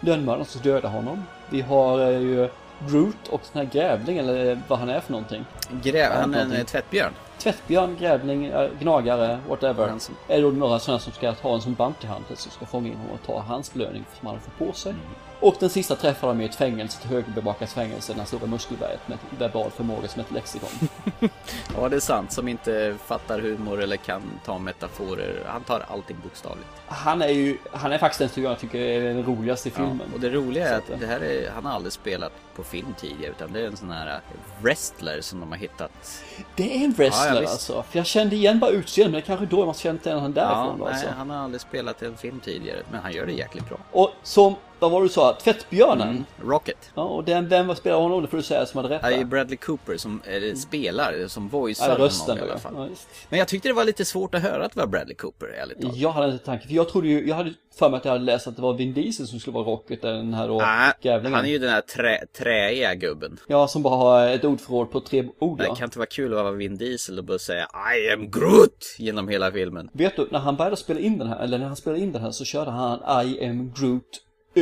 [0.00, 1.24] lönnmördaren som dödar honom.
[1.50, 2.48] Vi har eh, ju
[2.88, 5.44] Groot och den här grävlingen eller vad han är för någonting.
[5.82, 6.64] Gräv, han är en någonting.
[6.66, 7.12] tvättbjörn.
[7.38, 9.86] tvättbjörn, grävling, äh, gnagare, whatever.
[9.86, 12.66] Den som- Är då några sådana som ska ha en som bounty hunter som ska
[12.66, 14.92] fånga in honom och ta hans belöning som han har fått på sig.
[14.92, 15.04] Mm.
[15.40, 19.18] Och den sista träffar de i ett fängelse, ett högbevakat fängelse, den stora muskelberget med
[19.38, 20.68] verbal förmåga som ett lexikon.
[21.76, 22.32] Ja, det är sant.
[22.32, 25.42] Som inte fattar humor eller kan ta metaforer.
[25.46, 26.68] Han tar allting bokstavligt.
[26.86, 30.00] Han är ju, han är faktiskt den som jag tycker är den roligaste i filmen.
[30.00, 32.62] Ja, och det roliga är att att, det här är, han har aldrig spelat på
[32.64, 36.22] film tidigare utan det är en sån här äh, wrestler som de har hittat.
[36.56, 37.84] Det är en wrestler Ja, alltså.
[37.90, 40.34] För jag kände igen bara utseendet, men det kanske då jag måste känt igen han
[40.36, 41.08] Ja, därifrån nej, alltså.
[41.16, 43.78] han har aldrig spelat en film tidigare men han gör det jäkligt bra.
[43.92, 45.36] Och som, vad var det du sa?
[45.42, 46.08] Tvättbjörnen?
[46.08, 46.90] Mm, Rocket.
[46.94, 48.22] Ja, och den, vem var spelar honom?
[48.22, 49.24] Det får du säga som hade rätt Det är.
[49.24, 52.74] Bradley Cooper som eller, spelar, som voicear Ja, honom rösten i alla fall.
[52.76, 52.88] ja.
[53.28, 55.80] Men jag tyckte det var lite svårt att höra att det var Bradley Cooper, ärligt
[55.80, 55.96] talat.
[55.96, 58.24] Jag hade inte tanke, för jag trodde ju, jag hade för mig att jag hade
[58.24, 60.62] läst att det var Vin Diesel som skulle vara Rocket, den här då
[61.02, 61.34] grävlingen.
[61.34, 63.38] han är ju den här trä, träiga gubben.
[63.46, 66.42] Ja, som bara har ett ordförråd på tre ord Det kan inte vara kul att
[66.44, 67.66] vara Vin Diesel och bara säga
[67.98, 69.90] I am Groot genom hela filmen.
[69.92, 72.22] Vet du, när han började spela in den här, eller när han spelade in den
[72.22, 74.02] här så körde han I am Groot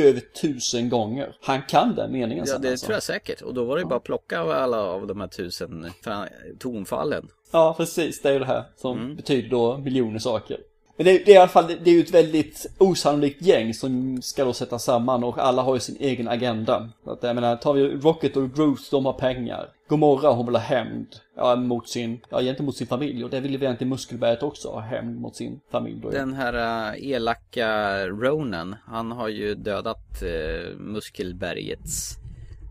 [0.05, 1.35] över tusen gånger.
[1.41, 2.85] Han kan den meningen Ja, sen det alltså.
[2.85, 3.41] tror jag säkert.
[3.41, 5.91] Och då var det ju bara att plocka alla av de här tusen
[6.59, 7.27] tonfallen.
[7.51, 8.21] Ja, precis.
[8.21, 9.15] Det är ju det här som Mm.
[9.15, 10.57] betyder då miljoner saker.
[10.97, 13.73] Men det är, det är i alla fall, det är ju ett väldigt osannolikt gäng
[13.73, 16.89] som ska då sätta samman och alla har ju sin egen agenda.
[17.03, 19.69] Så att, jag menar, tar vi Rocket och Groot, de har pengar.
[19.89, 21.07] Gomorra, hon vill ha hämnd.
[21.35, 23.23] Ja, mot sin, ja gentemot sin familj.
[23.23, 26.09] Och det vill ju egentligen Muskelberget också ha hämnd mot sin familj då.
[26.09, 32.17] Den här äh, elaka Ronan, han har ju dödat äh, Muskelbergets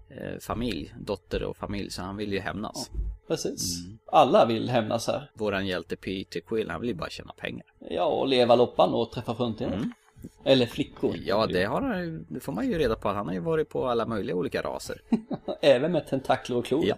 [0.08, 2.90] äh, familj, dotter och familj, så han vill ju hämnas.
[3.28, 3.84] Precis.
[3.84, 3.98] Mm.
[4.06, 5.30] Alla vill hämnas här.
[5.34, 7.66] Våran hjälte Peter Quill, han vill ju bara tjäna pengar.
[7.90, 9.90] Ja, och leva loppan och träffa fruntimmer.
[10.44, 11.10] Eller flickor.
[11.10, 11.22] Mm.
[11.26, 13.08] Ja, det, har han, det får man ju reda på.
[13.08, 15.00] Han har ju varit på alla möjliga olika raser.
[15.62, 16.86] Även med tentakler och klor.
[16.86, 16.96] Ja.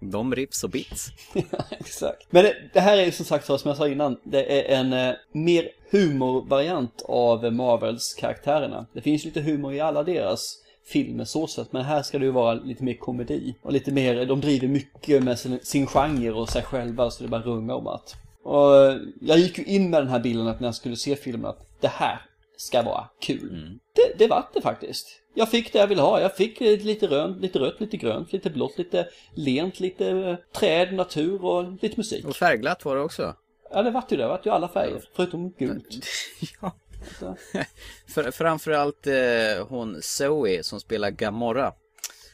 [0.00, 1.08] De rips och bits.
[1.70, 2.26] Exakt.
[2.30, 4.92] Men det, det här är ju som sagt som jag sa innan, det är en
[4.92, 8.86] eh, mer humorvariant av Marvels karaktärerna.
[8.92, 12.30] Det finns lite humor i alla deras filmer så sett, men här ska det ju
[12.30, 13.54] vara lite mer komedi.
[13.62, 17.28] Och lite mer, de driver mycket med sin, sin genre och sig själva så det
[17.28, 18.14] bara rungar om att.
[18.42, 21.16] Och eh, jag gick ju in med den här bilden att när jag skulle se
[21.16, 22.20] filmen att det här
[22.56, 23.78] ska vara kul.
[23.92, 25.20] Det, det vart det faktiskt.
[25.34, 26.20] Jag fick det jag ville ha.
[26.20, 30.94] Jag fick lite rönt, lite rött, lite grönt, lite blått, lite lent, lite eh, träd,
[30.94, 32.24] natur och lite musik.
[32.24, 33.34] Och färgglatt var det också.
[33.70, 34.22] Ja, det vart ju det.
[34.22, 35.04] Det vart ju alla färger.
[35.16, 35.88] Förutom gult.
[36.60, 36.72] ja.
[37.18, 37.36] Så.
[38.14, 41.72] För, framförallt eh, hon Zoe som spelar Gamora.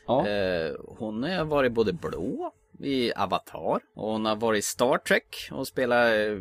[0.07, 0.29] Ja.
[0.29, 2.53] Eh, hon har varit både blå
[2.83, 6.37] i Avatar och hon har varit i Star Trek och spelat eh,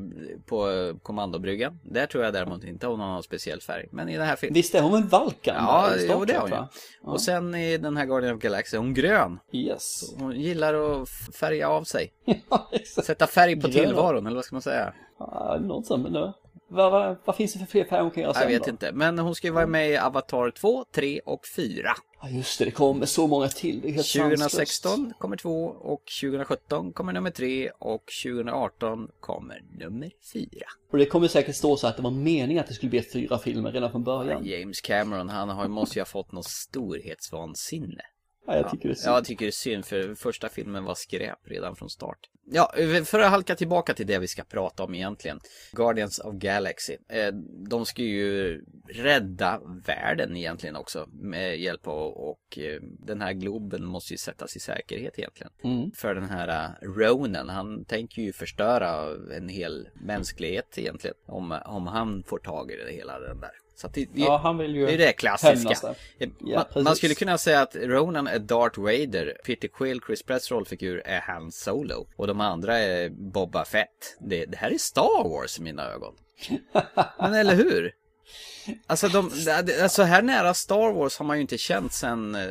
[0.46, 0.70] på
[1.04, 1.80] kommandobryggan.
[1.84, 3.88] Där tror jag däremot inte hon har någon speciell färg.
[3.92, 4.54] Men i den här filmen.
[4.54, 5.56] Visst är hon en Valkan?
[5.58, 6.50] Ja, där jo, det är hon?
[6.52, 6.70] Ja.
[7.02, 9.40] Och sen i den här Guardian of Galaxy är hon grön.
[9.52, 10.14] Yes.
[10.18, 12.14] Hon gillar att färga av sig.
[12.50, 13.08] Ja, exakt.
[13.08, 13.86] Sätta färg på Grön.
[13.86, 14.94] tillvaron, eller vad ska man säga?
[15.20, 16.04] Ja, något sånt.
[16.04, 16.34] Men då,
[16.70, 18.70] vad, vad, vad finns det för fler färger hon kan göra sen Jag vet då?
[18.70, 18.92] inte.
[18.92, 21.90] Men hon ska ju vara med i Avatar 2, 3 och 4.
[22.22, 22.66] Ja, just det.
[22.66, 23.82] Det kommer så många till.
[23.82, 24.42] Det är helt sanslöst.
[24.42, 30.66] 2016 kommer två och 2017 kommer nummer tre och 2018 kommer nummer fyra.
[30.92, 33.38] Och det kommer säkert stå så att det var meningen att det skulle bli fyra
[33.38, 34.46] filmer redan från början.
[34.46, 38.02] James Cameron, han har, måste ju ha fått något storhetsvansinne.
[38.50, 39.12] Ja, jag tycker det är synd.
[39.12, 42.20] Ja, jag tycker det är synd för första filmen var skräp redan från start.
[42.52, 42.74] Ja,
[43.06, 45.40] för att halka tillbaka till det vi ska prata om egentligen.
[45.72, 46.98] Guardians of Galaxy.
[47.10, 47.34] Eh,
[47.70, 53.86] De ska ju rädda världen egentligen också med hjälp av och eh, den här globen
[53.86, 55.52] måste ju sättas i säkerhet egentligen.
[55.64, 55.92] Mm.
[55.92, 61.16] För den här eh, Ronan, han tänker ju förstöra en hel mänsklighet egentligen.
[61.26, 63.52] Om, om han får tag i det hela den där.
[63.82, 65.76] Så det, det, Ja, han vill ju det är det klassiska.
[66.20, 66.30] där.
[66.40, 70.52] Ja, man, man skulle kunna säga att Ronan är Darth Vader, Peter Quill, Chris Pratts
[70.52, 74.18] rollfigur är Han Solo och de andra är Boba Fett.
[74.20, 76.16] Det, det här är Star Wars i mina ögon.
[77.20, 77.92] Men eller hur?
[78.88, 79.32] Alltså, de,
[79.82, 82.42] alltså här nära Star Wars har man ju inte känt sen eh,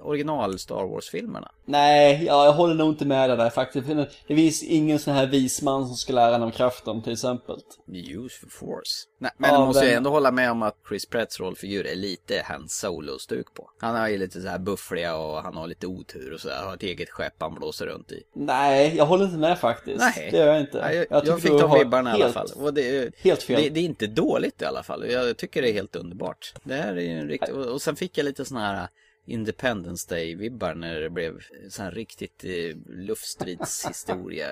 [0.00, 1.50] original Star Wars-filmerna.
[1.64, 3.86] Nej, ja, jag håller nog inte med dig där faktiskt.
[4.26, 7.56] Det finns ingen sån här vis man som ska lära honom kraften till exempel.
[7.88, 9.06] Use for force.
[9.18, 11.94] Nej, men Ja, jag måste ju ändå hålla med om att Chris Pratts rollfigur är
[11.94, 13.70] lite Han Solo-stuk på.
[13.78, 16.62] Han har ju lite så här buffliga och han har lite otur och så där.
[16.62, 18.22] Har ett eget skepp han blåser runt i.
[18.34, 19.98] Nej, jag håller inte med faktiskt.
[19.98, 20.28] Nej.
[20.30, 20.80] Det gör jag inte.
[20.80, 22.74] Nej, jag, jag, tycker fick de vibbarna i alla fall.
[22.74, 23.62] Det, helt fel.
[23.62, 25.10] Det, det är inte dåligt i alla fall.
[25.10, 26.54] Jag tycker det är helt underbart.
[26.64, 27.54] Det här är ju en riktig...
[27.54, 28.88] Och, och sen fick jag lite såna här
[29.28, 34.46] Independence Day-vibbar när det blev sån här riktigt eh, luftstridshistoria.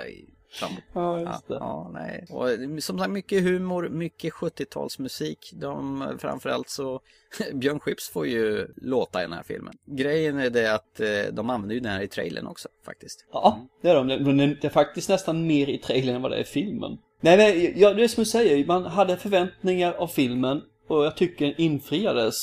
[0.51, 0.79] framåt.
[0.93, 1.55] Ja, just det.
[1.55, 2.27] Ja, nej.
[2.31, 2.49] Och
[2.83, 5.55] som sagt, mycket humor, mycket 70-talsmusik.
[5.55, 7.01] De, framförallt så,
[7.53, 9.75] Björn Skifs får ju låta i den här filmen.
[9.85, 13.27] Grejen är det att eh, de använder ju den här i trailern också, faktiskt.
[13.33, 14.07] Ja, det är de.
[14.07, 16.99] Men Det är faktiskt nästan mer i trailern än vad det är i filmen.
[17.21, 21.17] Nej, men ja, det är som du säger, man hade förväntningar av filmen och jag
[21.17, 22.35] tycker den infriades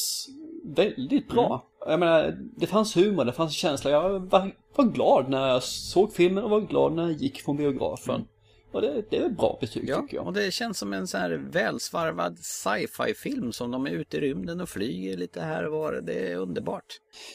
[0.75, 1.67] väldigt bra.
[1.85, 3.91] Jag menar, det fanns humor, det fanns känsla.
[3.91, 7.57] Jag var, var glad när jag såg filmen och var glad när jag gick från
[7.57, 8.21] biografen.
[8.71, 10.27] Och det, det är ett bra betyg Ja, tycker jag.
[10.27, 14.19] och det känns som en sån här välsvarvad sci-fi film som de är ute i
[14.19, 16.01] rymden och flyger lite här och var.
[16.03, 16.85] Det är underbart.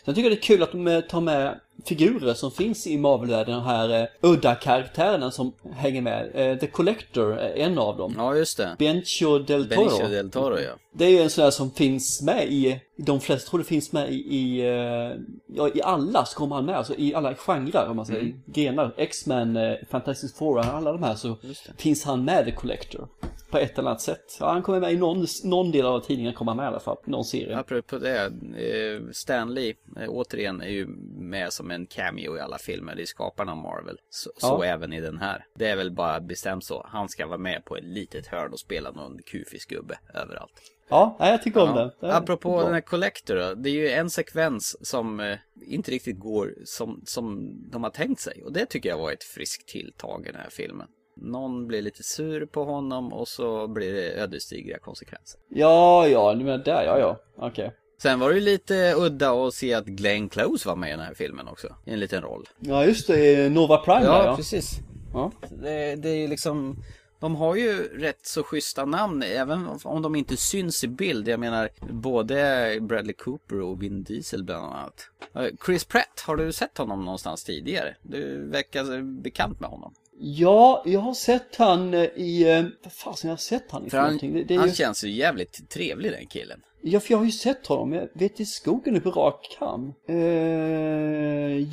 [0.04, 3.54] Sen tycker jag det är kul att de tar med figurer som finns i Marvel-världen,
[3.54, 6.30] de här eh, udda karaktärerna som hänger med.
[6.34, 8.14] Eh, The Collector är en av dem.
[8.16, 8.76] Ja, just det.
[8.78, 9.78] Benicio del Toro.
[9.84, 10.72] Benicio del Toro, ja.
[10.92, 13.92] Det är ju en sån där som finns med i, de flesta tror det finns
[13.92, 15.16] med i, i, eh,
[15.56, 18.40] ja, i alla så kommer han med, alltså i alla genrer om man säger, Mm.
[18.46, 21.36] grenar, X-Men, eh, Fantastic Four, alla de här så
[21.76, 23.08] finns han med The Collector.
[23.50, 24.36] På ett eller annat sätt.
[24.40, 26.96] Ja, han kommer med i någon, någon del av tidningen kommer med i alla fall,
[27.04, 27.56] någon serie.
[27.58, 28.24] Apropå det,
[28.56, 30.86] eh, Stanley eh, återigen är ju
[31.18, 32.94] med som en cameo i alla filmer.
[32.94, 33.98] Det är skaparna av Marvel.
[34.10, 34.64] Så, så Ja.
[34.64, 35.44] även i den här.
[35.54, 36.86] Det är väl bara bestämt så.
[36.88, 40.52] Han ska vara med på ett litet hörn och spela någon kufig gubbe överallt.
[40.90, 41.84] Ja, jag tycker om Ja.
[42.00, 42.06] det.
[42.06, 42.16] det.
[42.16, 42.64] Apropå bra.
[42.64, 47.02] den här Collector då, Det är ju en sekvens som eh, inte riktigt går som,
[47.04, 48.42] som de har tänkt sig.
[48.44, 50.86] Och det tycker jag var ett friskt tilltag i den här filmen.
[51.22, 55.40] Någon blir lite sur på honom och så blir det ödesdigra konsekvenser.
[55.48, 57.20] Ja, ja, du menar där, ja, ja.
[57.36, 57.72] Okej.
[58.02, 61.00] Sen var det ju lite udda att se att Glenn Close var med i den
[61.00, 61.74] här filmen också.
[61.84, 62.48] I en liten roll.
[62.58, 64.36] Ja, just det, Nova Prime där, ja.
[64.36, 64.78] precis.
[65.12, 65.32] Ja.
[65.50, 66.82] Det, det är ju liksom...
[67.20, 71.28] De har ju rätt så schyssta namn även om de inte syns i bild.
[71.28, 75.10] Jag menar både Bradley Cooper och Vin Diesel bland annat.
[75.34, 77.96] Eh, Chris Pratt, har du sett honom någonstans tidigare?
[78.02, 79.94] Du verkar bekant med honom.
[80.20, 83.90] Ja, jag har sett han eh, i, eh, vad fasen jag har sett han i
[83.90, 84.32] För någonting?
[84.34, 86.60] Det, det han ju, känns ju jävligt trevlig den killen.
[86.82, 89.92] ja, för jag har ju sett honom, jag vet i skogen nu på rak kam.
[90.08, 90.14] Eh,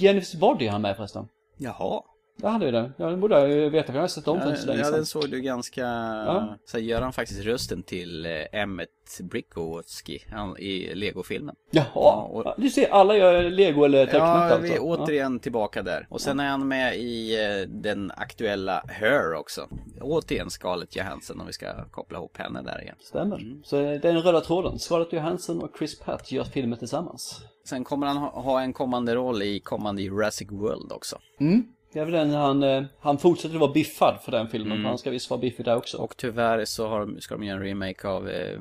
[0.02, 1.28] Jennifer's Body är han med förresten.
[1.58, 2.02] Jaha.
[2.38, 2.92] Där hade vi det.
[2.98, 4.74] Ja, det borde jag ju veta, för jag har sett om för inte så Ja,
[4.74, 5.82] länge ja, den såg du ganska...
[5.82, 6.58] Ja.
[6.66, 8.90] Så gör han faktiskt rösten till eh, Emmet
[9.24, 10.22] Brickowski
[10.60, 11.56] i Lego-filmen.
[11.72, 14.62] Jaha, Ja, och- Ja, du ser, alla gör lego eller tecknat Ja, alltså.
[14.62, 16.08] vi är återigen tillbaka där.
[16.10, 19.68] Och sen är han med i eh, den aktuella Her också.
[20.02, 22.96] Återigen Scarlett Johansson om vi ska koppla ihop henne där igen.
[23.00, 23.38] Stämmer.
[23.38, 23.62] Mm.
[23.64, 24.80] Så det är den röda tråden.
[24.80, 27.42] Scarlett Johansson och Chris Pratt gör filmen tillsammans.
[27.70, 31.18] Sen kommer han ha, ha en kommande roll i kommande Jurassic World också.
[31.40, 31.64] Mm.
[31.96, 34.72] Det är väl den han, eh, han fortsätter vara biffad för den filmen.
[34.72, 34.84] Mm.
[34.84, 35.98] För han ska visst vara biffig där också.
[35.98, 38.60] Och tyvärr så har, ska de göra en remake av eh,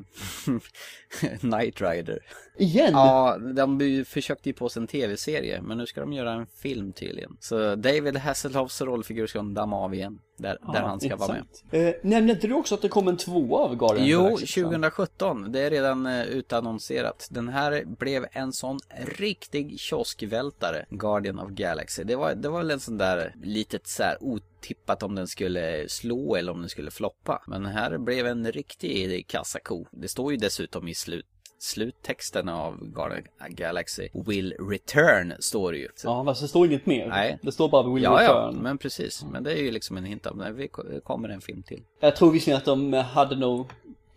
[1.39, 2.19] Knight Rider.
[2.57, 2.93] Igen?
[2.93, 6.93] Ja, de försökte ju på sig en tv-serie, men nu ska de göra en film
[6.93, 7.37] tydligen.
[7.39, 11.33] Så David Hasselhoffs rollfigur ska de damma av igen, där, där han ska vara
[11.71, 11.87] med.
[11.87, 14.23] Eh, nämnde inte du också att det kom en tvåa av Guardian of the Jo,
[14.23, 14.69] Galaxy, va?
[14.69, 15.51] 2017.
[15.51, 17.27] Det är redan eh, utannonserat.
[17.31, 18.79] Den här blev en sån
[19.17, 22.03] riktig kioskvältare, Guardian of Galaxy.
[22.03, 25.89] Det var, det var väl en sån där litet så här otippat om den skulle
[25.89, 27.43] slå eller om den skulle floppa.
[27.47, 29.85] Men här blev en riktig kassako.
[29.91, 31.25] Det står ju dessutom i slut
[31.59, 35.87] sluttexten av Guardian Galaxy Will return står det ju.
[35.95, 37.07] Så- Ja, fast det står inget mer.
[37.07, 37.39] Nej.
[37.41, 38.63] Det står bara Will ja, ja, Return.
[38.63, 39.23] men precis.
[39.31, 41.83] Men det är ju liksom en hint av när vi ko- kommer en film till.
[41.99, 43.67] Jag tror visserligen att de hade nog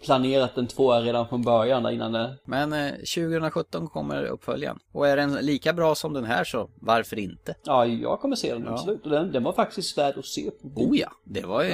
[0.05, 2.37] planerat en tvåa redan från början där innan det...
[2.44, 4.79] Men eh, 2017 kommer uppföljaren.
[4.92, 7.55] Och är den lika bra som den här så varför inte?
[7.64, 8.72] Ja, jag kommer se den Ja.
[8.72, 9.05] absolut.
[9.05, 10.68] Och den, den var faktiskt värd att se på.
[10.81, 11.70] Oh ja, det var ju...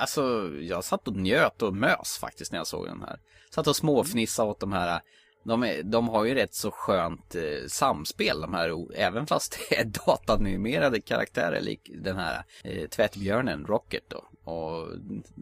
[0.00, 3.20] Alltså, jag satt och njöt och mös faktiskt när jag såg den här.
[3.50, 5.00] Satt och småfnissade åt de här...
[5.44, 9.76] De, är, de har ju rätt så skönt eh, samspel de här, även fast det
[9.76, 14.88] är datanimerade karaktärer lik den här eh, tvättbjörnen Rocket då och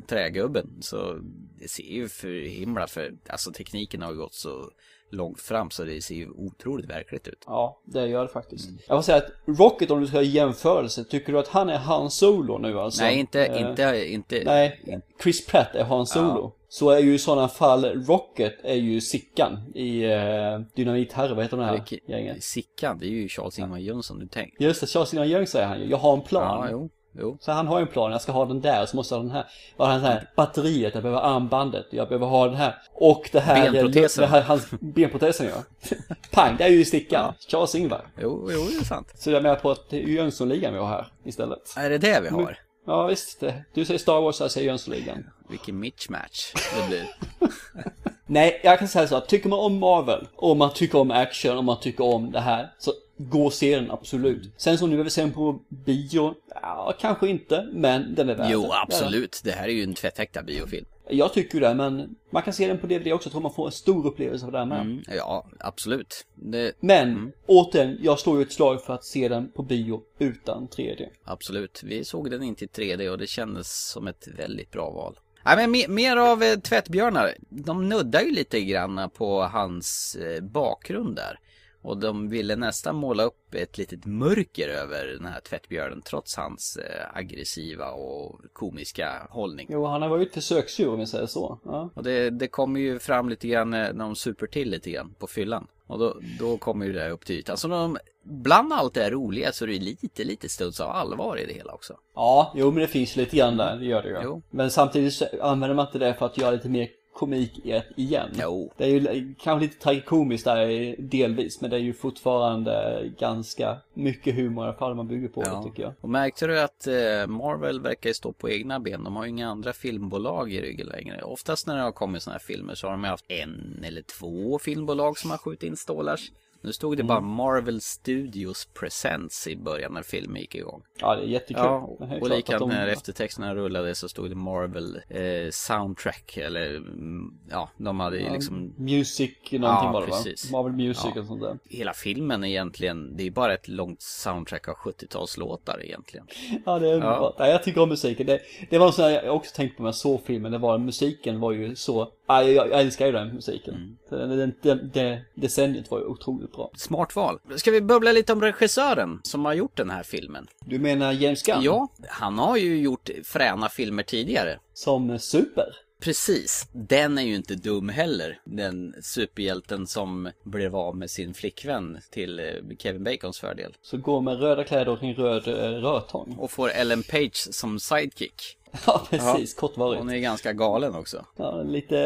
[0.09, 0.79] trägubben.
[0.81, 1.19] Så
[1.59, 4.71] det ser ju för himla för, alltså tekniken har ju gått så
[5.11, 7.45] långt fram så det ser ju otroligt verkligt ut.
[7.47, 8.71] Ja, det gör det faktiskt.
[8.89, 11.79] Jag får säga att Rocket, om du ska ha jämförelse, tycker du att han är
[11.79, 13.03] Han Solo nu alltså?
[13.03, 14.43] Nej, inte, Eh, inte, inte...
[14.45, 16.53] Nej, Chris Pratt är Han Solo.
[16.69, 21.57] Så är ju i sådana fall Rocket är ju Sickan i uh, Dynamit-Herre, vad heter
[21.57, 22.45] de här gänget?
[22.45, 24.65] Sickan, det är ju Charles Ingvar Jönsson du tänker.
[24.65, 25.87] Just det, Charles Ingvar Young säger han ju.
[25.91, 26.67] Jag har en plan.
[26.67, 26.91] Ja, jo,
[27.21, 27.39] jo.
[27.41, 29.25] Så han har ju en plan, jag ska ha den där, så måste jag ha
[29.25, 29.47] den här.
[29.77, 32.75] Har den här batteriet, jag behöver armbandet, jag behöver ha den här.
[32.95, 33.73] Och det här...
[33.73, 34.23] Benprotesen.
[34.23, 35.89] Det här hans benprotesen ja.
[36.31, 37.35] Pang, det är ju stickan.
[37.49, 38.07] Charles Ingvar.
[38.21, 39.13] Jo, jo, det är sant.
[39.15, 41.75] Så jag menar på att det är Jönssonligan vi har här istället.
[41.77, 42.59] Är det det vi har?
[42.87, 43.65] Ja visst, det.
[43.75, 45.31] du säger Star Wars, jag säger Jönssonligan.
[45.49, 47.09] Vilken mismatch det blir.
[48.27, 51.59] Nej, jag kan säga så att tycker man om Marvel, och man tycker om action,
[51.59, 54.53] och man tycker om det här, så gå och se den, absolut.
[54.57, 58.51] Sen som nu vill se den på bio, ja, kanske inte, men den är värd
[58.51, 59.41] Jo, absolut.
[59.45, 60.87] Det här är ju en tvättäkta biofilm.
[61.11, 63.27] Jag tycker det, men man kan se den på DVD också.
[63.27, 64.81] Jag tror man får en stor upplevelse av det här med.
[64.81, 66.27] Mm, ja, absolut.
[66.35, 70.69] Det, Men, återigen, jag slår ju ett slag för att se den på bio utan
[70.69, 71.07] 3D.
[71.25, 71.81] absolut.
[71.85, 75.19] Vi såg den inte i 3D och det kändes som ett väldigt bra val.
[75.45, 77.35] Nej men mer, mer av eh, tvättbjörnar.
[77.49, 81.39] De nuddar ju lite grann på hans eh, bakgrund där.
[81.83, 86.77] Och de ville nästan måla upp ett litet mörker över den här tvättbjörnen trots hans
[86.77, 89.67] eh, aggressiva och komiska hållning.
[89.71, 91.59] Jo, han har varit försöksdjur om vi säger så.
[91.65, 91.91] Ja.
[91.95, 95.15] Och det, det kommer ju fram lite grann eh, när de super till lite grann
[95.19, 95.67] på fyllan.
[95.87, 97.57] Och då, då kommer ju det här upp till ytan.
[97.57, 101.37] Så de, bland allt det här roliga så är det lite, lite studs av allvar
[101.37, 101.95] i det hela också.
[102.15, 104.19] Ja, jo men det finns lite grann där, det gör det ju.
[104.23, 104.43] Jo.
[104.51, 106.89] Men samtidigt så använder man inte det för att göra lite mer
[107.19, 107.61] komik
[107.97, 108.31] igen.
[108.41, 108.73] Jo.
[108.77, 114.35] Det är ju kanske lite tragikomiskt där delvis, men det är ju fortfarande ganska mycket
[114.35, 115.93] humor i alla fall man bygger på det tycker jag.
[116.01, 119.05] Och märkte du att eh, Marvel verkar ju stå på egna ben.
[119.05, 121.23] De har ju inga andra filmbolag i ryggen längre.
[121.23, 124.59] Oftast när det har kommit sådana här filmer så har de haft en eller två
[124.59, 126.31] filmbolag som har skjutit in stålars.
[126.69, 130.83] Nu stod det bara Marvel Studios Presents i början när filmen gick igång.
[131.01, 131.63] Ja, det är jättekul.
[131.65, 136.77] Ja, är och likadant de- när eftertexterna rullade så stod det Marvel eh, Soundtrack eller
[136.77, 140.51] mm, ja, de hade Ja, liksom Music någonting Ja, det precis.
[140.51, 140.59] va?
[140.63, 141.21] Marvel Music Ja.
[141.21, 141.59] och sånt där.
[141.65, 146.27] Hela filmen är egentligen, det är bara ett långt soundtrack av 70-talslåtar egentligen.
[146.67, 147.35] Ja, det är underbart.
[147.39, 148.27] Nej, jag tycker om musiken.
[148.27, 150.59] Det, det var en sån här, jag också tänkte på när jag såg filmen, det
[150.59, 153.75] var musiken var ju så, ja, jag, jag älskar ju den musiken.
[153.75, 154.29] Mm.
[154.29, 156.71] Den, den, det decenniet var ju otroligt bra.
[156.77, 157.39] Smart val.
[157.57, 160.47] Ska vi bubbla lite om regissören som har gjort den här filmen?
[160.61, 161.63] Du menar James Gunn?
[161.63, 164.59] Ja, han har ju gjort fräna filmer tidigare.
[164.73, 165.67] Som super?
[166.01, 166.69] Precis.
[166.73, 168.41] Den är ju inte dum heller.
[168.45, 172.45] Den superhjälten som blev av med sin flickvän till eh,
[172.79, 173.77] Kevin Bacons fördel.
[173.83, 176.39] Så går med röda kläder och en röd eh.
[176.39, 178.58] Och får Ellen Page som sidekick.
[178.87, 179.55] Ja, precis.
[179.55, 180.01] Kortvarigt.
[180.01, 181.27] Hon är ganska galen också.
[181.37, 181.99] Ja, lite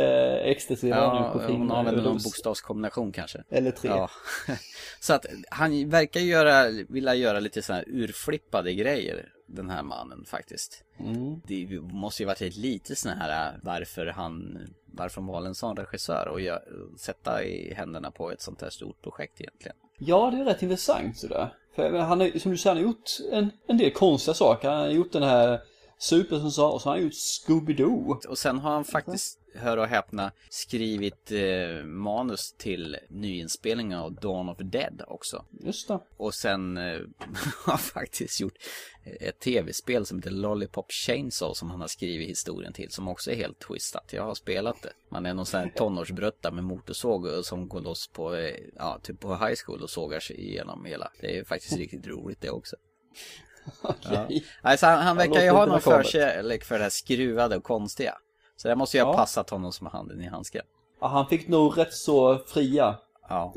[0.45, 3.45] ecstasy Ja, nu på hon har väl någon bokstavskombination kanske.
[3.51, 3.91] Eller tre.
[3.91, 4.11] Ja.
[5.01, 10.25] Så att han verkar göra, vilja göra lite sådana här urflippade grejer, den här mannen
[10.25, 10.85] faktiskt.
[10.99, 11.41] Mm.
[11.47, 16.29] Det måste ju varit lite sån här varför han, varför han valde en sån regissör
[16.29, 16.63] och gör,
[16.99, 19.77] sätta i händerna på ett sånt här stort projekt egentligen.
[19.99, 21.55] Ja, det är rätt intressant sådär.
[21.75, 24.69] För han har, som du säger, han har gjort en, en del konstiga saker.
[24.69, 25.61] Han har gjort den här
[26.03, 28.27] Super som sa, och så har han gjort Scooby-Doo.
[28.29, 34.49] Och sen har han faktiskt, hör och häpna, skrivit eh, manus till nyinspelningen av Dawn
[34.49, 35.45] of the Dead också.
[35.65, 36.01] Just det.
[36.17, 36.83] Och sen eh,
[37.65, 38.55] har han faktiskt gjort
[39.21, 43.37] ett tv-spel som heter Lollipop Chainsaw som han har skrivit historien till som också är
[43.37, 44.13] helt twistat.
[44.13, 44.93] Jag har spelat det.
[45.09, 48.99] Man är någon sån här tonårsbrötta med motorsåg och som går loss på, eh, ja,
[49.03, 51.11] typ på high school och sågar sig igenom hela.
[51.21, 52.77] Det är faktiskt riktigt roligt det också.
[54.13, 54.29] Ja.
[54.63, 58.15] Alltså, han, han verkar ju ha någon förkärlek för det här skruvade och konstiga.
[58.57, 59.17] Så det måste ju ha Ja.
[59.17, 60.65] passat honom som handen i handsken.
[61.01, 62.97] Ja, han fick nog rätt så fria
[63.29, 63.55] Ja.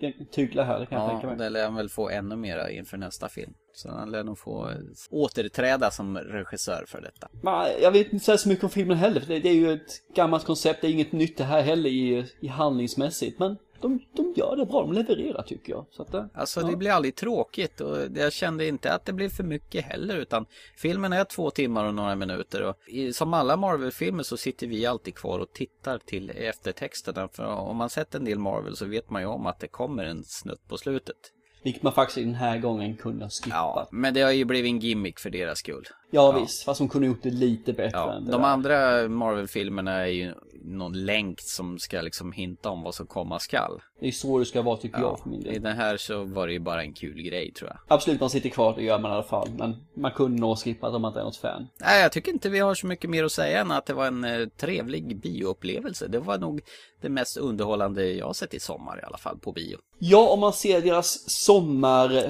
[0.00, 1.36] eh, tyglar här, kan jag Ja, tänka mig.
[1.36, 3.54] det lär han väl få ännu mera inför nästa film.
[3.74, 4.76] Så han lär nog få eh,
[5.10, 7.28] återträda som regissör för detta.
[7.42, 10.14] Men jag vet inte så mycket om filmen heller, för det, det är ju ett
[10.14, 13.38] gammalt koncept, det är inget nytt det här heller i, i handlingsmässigt.
[13.38, 15.86] Men de, de gör det bra, de levererar tycker jag.
[15.90, 16.66] Så att, eh, Alltså ja.
[16.66, 20.46] det blir aldrig tråkigt och jag kände inte att det blev för mycket heller utan
[20.76, 24.86] filmen är två timmar och några minuter och i, som alla Marvel-filmer så sitter vi
[24.86, 29.10] alltid kvar och tittar till eftertexterna för om man sett en del Marvel så vet
[29.10, 31.16] man ju om att det kommer en snutt på slutet.
[31.62, 33.58] Vilket man faktiskt den här gången kunde ha skippat.
[33.58, 35.84] Ja, men det har ju blivit en gimmick för deras skull.
[36.10, 38.48] Ja, visst, fast de kunde gjort det lite bättre Ja, än det de där.
[38.48, 43.80] andra Marvel-filmerna är ju någon länk som ska liksom hinta om vad som komma skall.
[44.00, 45.54] Det är så det ska vara tycker Ja, jag för min del.
[45.54, 47.78] I den här så var det ju bara en kul grej tror jag.
[47.88, 49.48] Absolut, man sitter kvar, det gör man i alla fall.
[49.58, 51.66] Men man kunde nog skippat om man inte är något fan.
[51.80, 54.06] Nej, jag tycker inte vi har så mycket mer att säga än att det var
[54.06, 56.06] en eh, trevlig bioupplevelse.
[56.08, 56.60] Det var nog
[57.00, 59.78] det mest underhållande jag har sett i sommar i alla fall på bio.
[59.98, 61.16] Ja, om man ser deras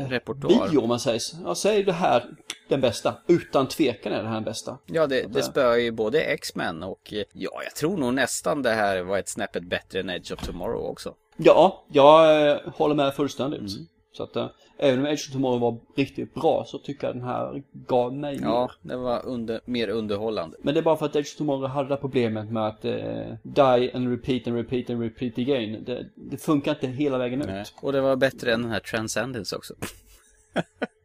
[0.08, 0.50] Repertoar.
[0.50, 1.36] sommarbio om man säger så.
[1.44, 2.24] Ja, så är det här
[2.70, 3.14] den bästa.
[3.26, 4.78] Utan tvekan är det här den bästa.
[4.86, 8.70] Ja, det, det spöar ju både X-Men och eh, ja, jag tror nog nästan det
[8.70, 11.14] här var ett snäppet bättre än Edge of Tomorrow också.
[11.36, 13.60] Ja, jag eh, håller med fullständigt.
[13.60, 13.86] Mm.
[14.12, 14.46] Så att eh,
[14.78, 18.38] även om Edge of Tomorrow var riktigt bra så tycker jag den här gav mig
[18.42, 18.90] Ja, mer.
[18.90, 20.56] det var under, mer underhållande.
[20.62, 23.34] Men det är bara för att Edge of Tomorrow hade det problemet med att eh,
[23.42, 25.84] die and repeat and repeat and repeat again.
[25.84, 27.60] Det, det funkar inte hela vägen Nej.
[27.60, 27.74] ut.
[27.82, 29.74] Och det var bättre än den här Transcendence också.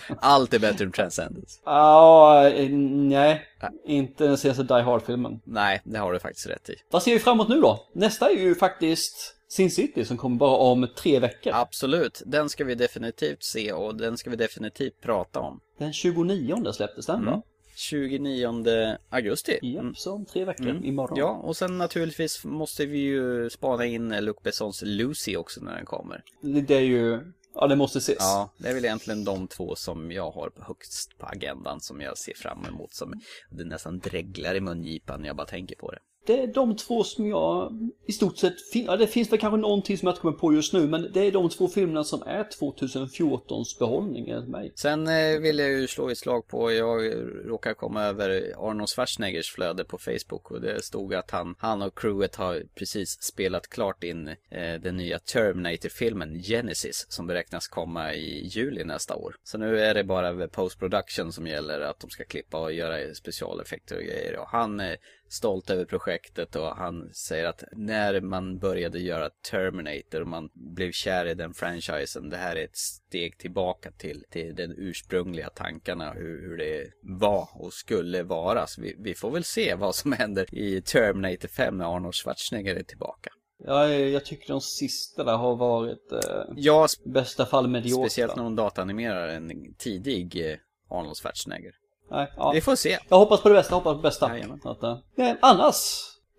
[0.20, 1.60] Allt är bättre än Transcendence.
[1.64, 3.42] Ja, eh, nej.
[3.86, 5.40] Inte den senaste Die Hard-filmen.
[5.44, 6.74] Nej, det har du faktiskt rätt i.
[6.90, 7.88] Vad ser vi framåt nu då?
[7.94, 11.52] Nästa är ju faktiskt Sin City som kommer bara om tre veckor.
[11.54, 15.60] Absolut, den ska vi definitivt se och den ska vi definitivt prata om.
[15.78, 17.42] Den 29 släpptes den va?
[17.76, 19.58] 29 augusti.
[19.62, 20.84] Ja, så om tre veckor Mm.
[20.84, 21.18] imorgon.
[21.18, 25.84] Ja, och sen naturligtvis måste vi ju spana in Luc Bessons Lucy också när den
[25.86, 26.22] kommer.
[26.42, 27.20] Det är ju,
[27.54, 28.16] ja det måste ses.
[28.18, 32.18] Ja, det är väl egentligen de två som jag har högst på agendan som jag
[32.18, 32.94] ser fram emot.
[32.94, 35.98] Som det nästan dreglar i mungipan när jag bara tänker på det.
[36.26, 37.72] Det är de två som jag
[38.06, 40.72] i stort sett, ja det finns väl kanske någonting som jag inte kommer på just
[40.72, 44.72] nu, men det är de två filmerna som är 2014s behållning enligt mig.
[44.74, 47.12] Sen eh, vill jag ju slå ett slag på, jag
[47.44, 51.98] råkar komma över Arnold Schwarzeneggers flöde på Facebook och det stod att han, han och
[51.98, 58.46] crewet har precis spelat klart in eh, den nya Terminator-filmen Genesis som beräknas komma i
[58.46, 59.36] juli nästa år.
[59.44, 63.96] Så nu är det bara post-production som gäller att de ska klippa och göra specialeffekter
[63.96, 64.96] och grejer och han eh,
[65.32, 70.92] stolt över projektet och han säger att när man började göra Terminator och man blev
[70.92, 76.12] kär i den franchisen, det här är ett steg tillbaka till, till den ursprungliga tankarna
[76.12, 78.66] hur, hur det var och skulle vara.
[78.66, 82.76] Så vi, vi får väl se vad som händer i Terminator 5 när Arnold Schwarzenegger
[82.76, 83.30] är tillbaka.
[83.64, 88.04] Ja, jag tycker de sista där har varit eh, Ja, bästa fall mediokra.
[88.08, 90.56] speciellt när de datanimerar en tidig eh,
[90.88, 91.72] Arnold Schwarzenegger.
[92.10, 92.50] Nej, ja.
[92.54, 92.98] Vi får se.
[93.08, 94.26] Jag hoppas på det bästa, hoppas på det bästa.
[94.70, 95.76] Att, eh, nej, annars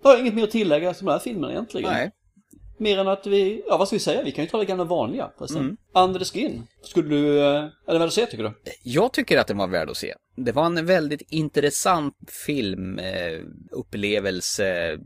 [0.04, 1.94] har jag inget mer att tillägga som den här filmen egentligen.
[1.94, 2.12] Nej.
[2.78, 4.84] Mer än att vi, ja vad ska vi säga, vi kan ju ta det gamla
[4.84, 5.62] vanliga förresten.
[5.62, 5.78] Mm.
[5.94, 6.68] Under the Skin.
[6.82, 8.54] Skulle du, eh, är det väl att se tycker du?
[8.84, 10.14] Jag tycker att den var värd att se.
[10.36, 14.98] Det var en väldigt intressant filmupplevelse,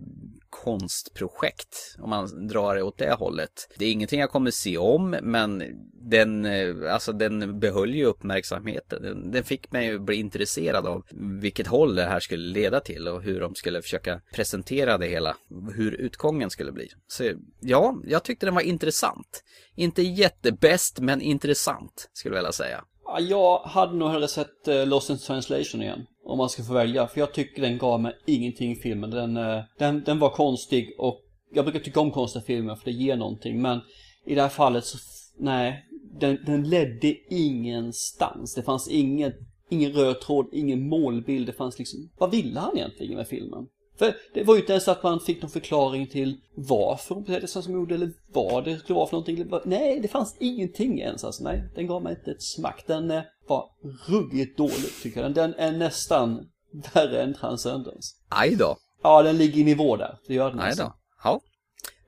[0.64, 3.74] konstprojekt, om man drar det åt det hållet.
[3.78, 9.02] Det är ingenting jag kommer se om, men den, eh, alltså den behöll ju uppmärksamheten.
[9.02, 11.04] Den, den fick mig att bli intresserad av
[11.42, 15.36] vilket håll det här skulle leda till och hur de skulle försöka presentera det hela,
[15.76, 16.88] hur utgången skulle bli.
[17.08, 19.44] Så ja, jag tyckte den var intressant.
[19.76, 22.84] Inte jättebäst, men intressant, skulle jag vilja säga.
[23.06, 26.06] Ja, jag hade nog hellre sett eh, Lost in translation igen.
[26.30, 27.08] Om man ska få välja.
[27.08, 29.10] För jag tycker den gav mig ingenting i filmen.
[29.10, 31.22] Den, eh, den, den var konstig och
[31.54, 33.62] jag brukar tycka om konstiga filmer för det ger någonting.
[33.62, 33.80] Men
[34.26, 34.98] i det här fallet så,
[35.40, 35.84] nej.
[36.20, 38.56] Den, den ledde ingenstans.
[38.56, 39.34] Det fanns ingen,
[39.70, 41.48] ingen röd tråd, ingen målbild.
[41.48, 43.68] Det fanns liksom, vad ville han egentligen med filmen?
[44.00, 47.48] För det var ju inte ens att man fick någon förklaring till varför hon betedde
[47.48, 49.52] sig som hon gjorde eller vad det skulle vara för någonting.
[49.66, 51.44] Nej, det fanns ingenting ens alltså.
[51.44, 52.84] Nej, den gav mig inte ett smack.
[52.88, 53.66] Den eh, var
[54.08, 55.34] ruggigt dålig tycker jag.
[55.34, 56.48] Den, är nästan
[56.94, 58.16] värre än Transcendence.
[58.30, 58.78] Aj då.
[59.04, 60.18] Ja, den ligger i nivå där.
[60.28, 60.84] Det gör den Aj alltså.
[60.84, 60.94] då.
[61.24, 61.42] Ja.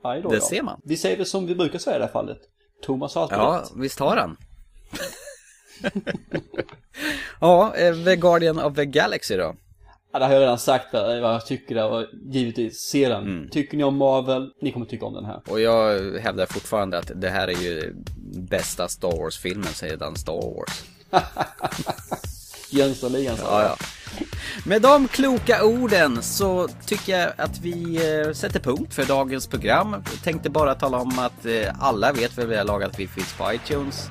[0.01, 0.41] Aj då, Det ja.
[0.41, 0.81] ser man.
[0.83, 2.39] Vi säger det som vi brukar säga i det här fallet.
[2.83, 3.71] Thomas har alltid Ja, rätt.
[3.75, 4.37] visst har han.
[7.41, 9.55] ja, eh, The Guardian of the Galaxy då?
[10.11, 13.23] Ja, det har jag redan sagt vad jag tycker där och givetvis se den.
[13.23, 13.49] Mm.
[13.49, 15.41] Tycker ni om Marvel, ni kommer tycka om den här.
[15.47, 17.95] Och jag hävdar fortfarande att det här är ju
[18.33, 20.83] bästa Star Wars-filmen sedan Star Wars.
[22.69, 23.85] Jönssonligan sa Ja, ja.
[24.65, 29.91] Med de kloka orden så tycker jag att vi eh, sätter punkt för dagens program.
[29.91, 33.33] Jag tänkte bara tala om att eh, alla vet väl här laget att vi finns
[33.33, 34.09] på iTunes.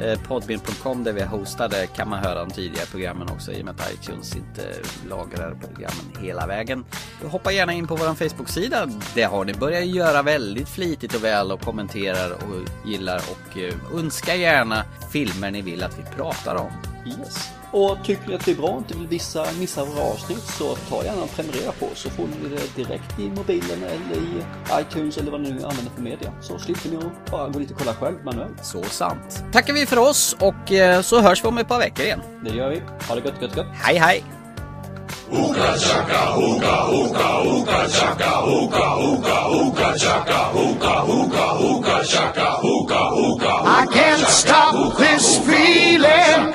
[0.00, 3.52] Eh, Podbin.com Podbean.com där vi är hostade eh, kan man höra de tidigare programmen också
[3.52, 4.62] i och med att iTunes inte
[5.08, 6.84] lagrar programmen hela vägen.
[7.24, 8.88] Hoppa gärna in på vår Facebook-sida.
[9.14, 13.98] Det har ni börjat göra väldigt flitigt och väl och kommenterar och gillar och eh,
[13.98, 16.70] önskar gärna filmer ni vill att vi pratar om.
[17.06, 17.57] Yes.
[17.72, 20.76] Och tycker ni att det är bra och inte vill vissa, missa våra avsnitt så
[20.76, 24.44] ta gärna och prenumerera på oss så får ni det direkt i mobilen eller i
[24.80, 26.32] iTunes eller vad ni nu använder för media.
[26.40, 28.64] Så slipper ni att bara gå dit och kolla själv manuellt.
[28.64, 29.44] Så sant.
[29.52, 32.20] Tackar vi för oss och eh, så hörs vi om ett par veckor igen.
[32.44, 32.80] Det gör vi.
[33.08, 33.66] Ha det gött, gött, gött.
[33.72, 34.37] Hej hej!
[35.32, 43.00] Ooga chaka, ooga, ooga, ooga chaka, ooga, ooga, ooga chaka, ooga, ooga, ooga chaka, ooga,
[43.22, 43.52] ooga.
[43.80, 46.52] I can't stop this feeling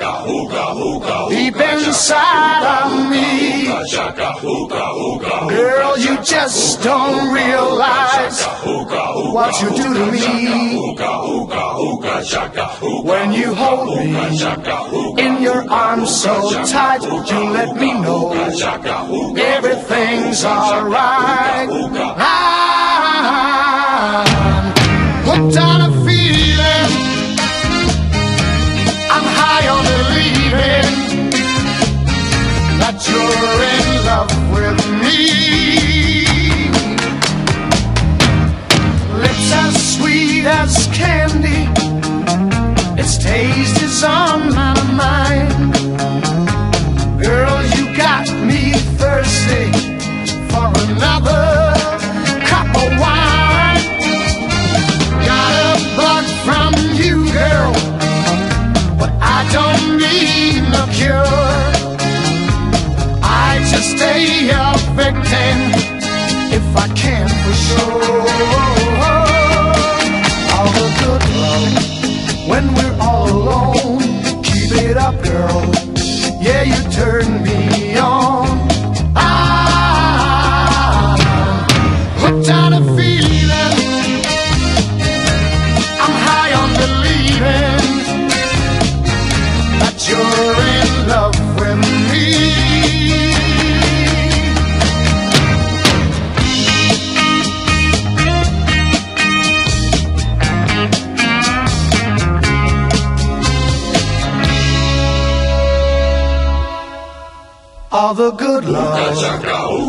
[1.30, 3.23] deep inside of me.
[5.48, 8.42] Girl, you just don't realize
[9.32, 10.94] what you do to me.
[13.04, 18.32] When you hold me in your arms so tight, you let me know
[19.36, 21.68] everything's alright.
[33.08, 36.26] You're in love with me.
[39.22, 41.68] Lips as sweet as candy.
[43.00, 45.74] Its taste is on my mind.
[47.22, 49.72] Girl, you got me thirsty
[50.50, 51.53] for another.
[64.16, 64.96] of
[66.52, 68.23] if I can for sure.